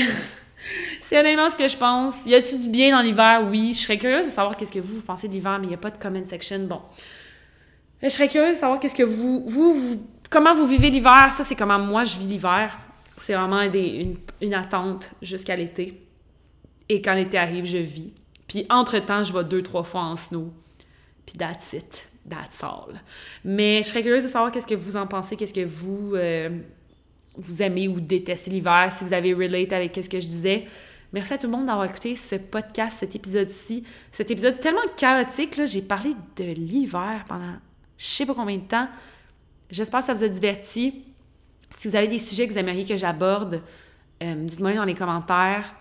[1.01, 2.25] c'est honnêtement ce que je pense.
[2.25, 3.47] Y a-tu du bien dans l'hiver?
[3.49, 3.73] Oui.
[3.73, 5.75] Je serais curieuse de savoir qu'est-ce que vous, vous pensez de l'hiver, mais il n'y
[5.75, 6.59] a pas de comment section.
[6.59, 6.81] Bon.
[8.01, 9.99] Je serais curieuse de savoir qu'est-ce que vous, vous,
[10.29, 11.31] Comment vous vivez l'hiver?
[11.31, 12.77] Ça, c'est comment moi je vis l'hiver.
[13.17, 16.07] C'est vraiment des, une, attente jusqu'à l'été.
[16.87, 18.13] Et quand l'été arrive, je vis.
[18.47, 20.53] Puis entre-temps, je vais deux, trois fois en snow.
[21.25, 22.08] Puis that's it.
[22.29, 23.01] That's all.
[23.43, 26.49] Mais je serais curieuse de savoir qu'est-ce que vous en pensez, qu'est-ce que vous, euh,
[27.35, 30.65] vous aimez ou détestez l'hiver, si vous avez relate avec ce que je disais.
[31.11, 33.83] Merci à tout le monde d'avoir écouté ce podcast, cet épisode-ci.
[34.11, 37.55] Cet épisode tellement chaotique, là, j'ai parlé de l'hiver pendant
[37.97, 38.87] je sais pas combien de temps.
[39.69, 41.03] J'espère que ça vous a diverti.
[41.77, 43.61] Si vous avez des sujets que vous aimeriez que j'aborde,
[44.23, 45.73] euh, dites-moi dans les commentaires.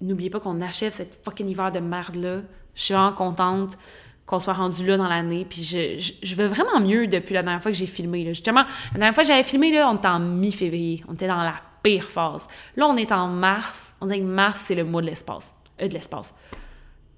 [0.00, 2.42] N'oubliez pas qu'on achève cette fucking hiver de merde-là.
[2.74, 3.78] Je suis vraiment contente
[4.26, 5.46] qu'on soit rendu là dans l'année.
[5.48, 8.24] Puis je, je, veux vraiment mieux depuis la dernière fois que j'ai filmé.
[8.24, 8.30] Là.
[8.30, 11.04] Justement, la dernière fois que j'avais filmé, là, on était en mi-février.
[11.08, 12.46] On était dans la pire phase.
[12.76, 13.94] Là, on est en mars.
[14.00, 15.54] On dirait que mars, c'est le mois de l'espace.
[15.80, 16.34] Euh, de l'espace.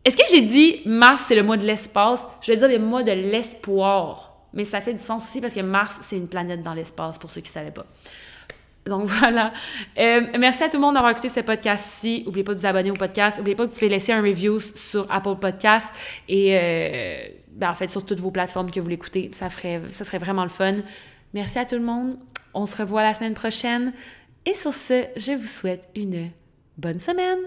[0.04, 2.26] Est-ce que j'ai dit mars, c'est le mois de l'espace?
[2.40, 4.36] Je vais dire le mois de l'espoir.
[4.56, 7.30] Mais ça fait du sens aussi parce que Mars, c'est une planète dans l'espace, pour
[7.30, 7.84] ceux qui ne savaient pas.
[8.86, 9.52] Donc voilà.
[9.98, 12.22] Euh, merci à tout le monde d'avoir écouté ce podcast-ci.
[12.24, 13.38] N'oubliez pas de vous abonner au podcast.
[13.38, 15.92] N'oubliez pas que vous pouvez laisser un review sur Apple Podcast
[16.28, 19.30] et euh, ben, en fait sur toutes vos plateformes que vous l'écoutez.
[19.32, 20.76] Ça, ferait, ça serait vraiment le fun.
[21.34, 22.18] Merci à tout le monde.
[22.54, 23.92] On se revoit la semaine prochaine.
[24.44, 26.30] Et sur ce, je vous souhaite une
[26.78, 27.38] bonne semaine.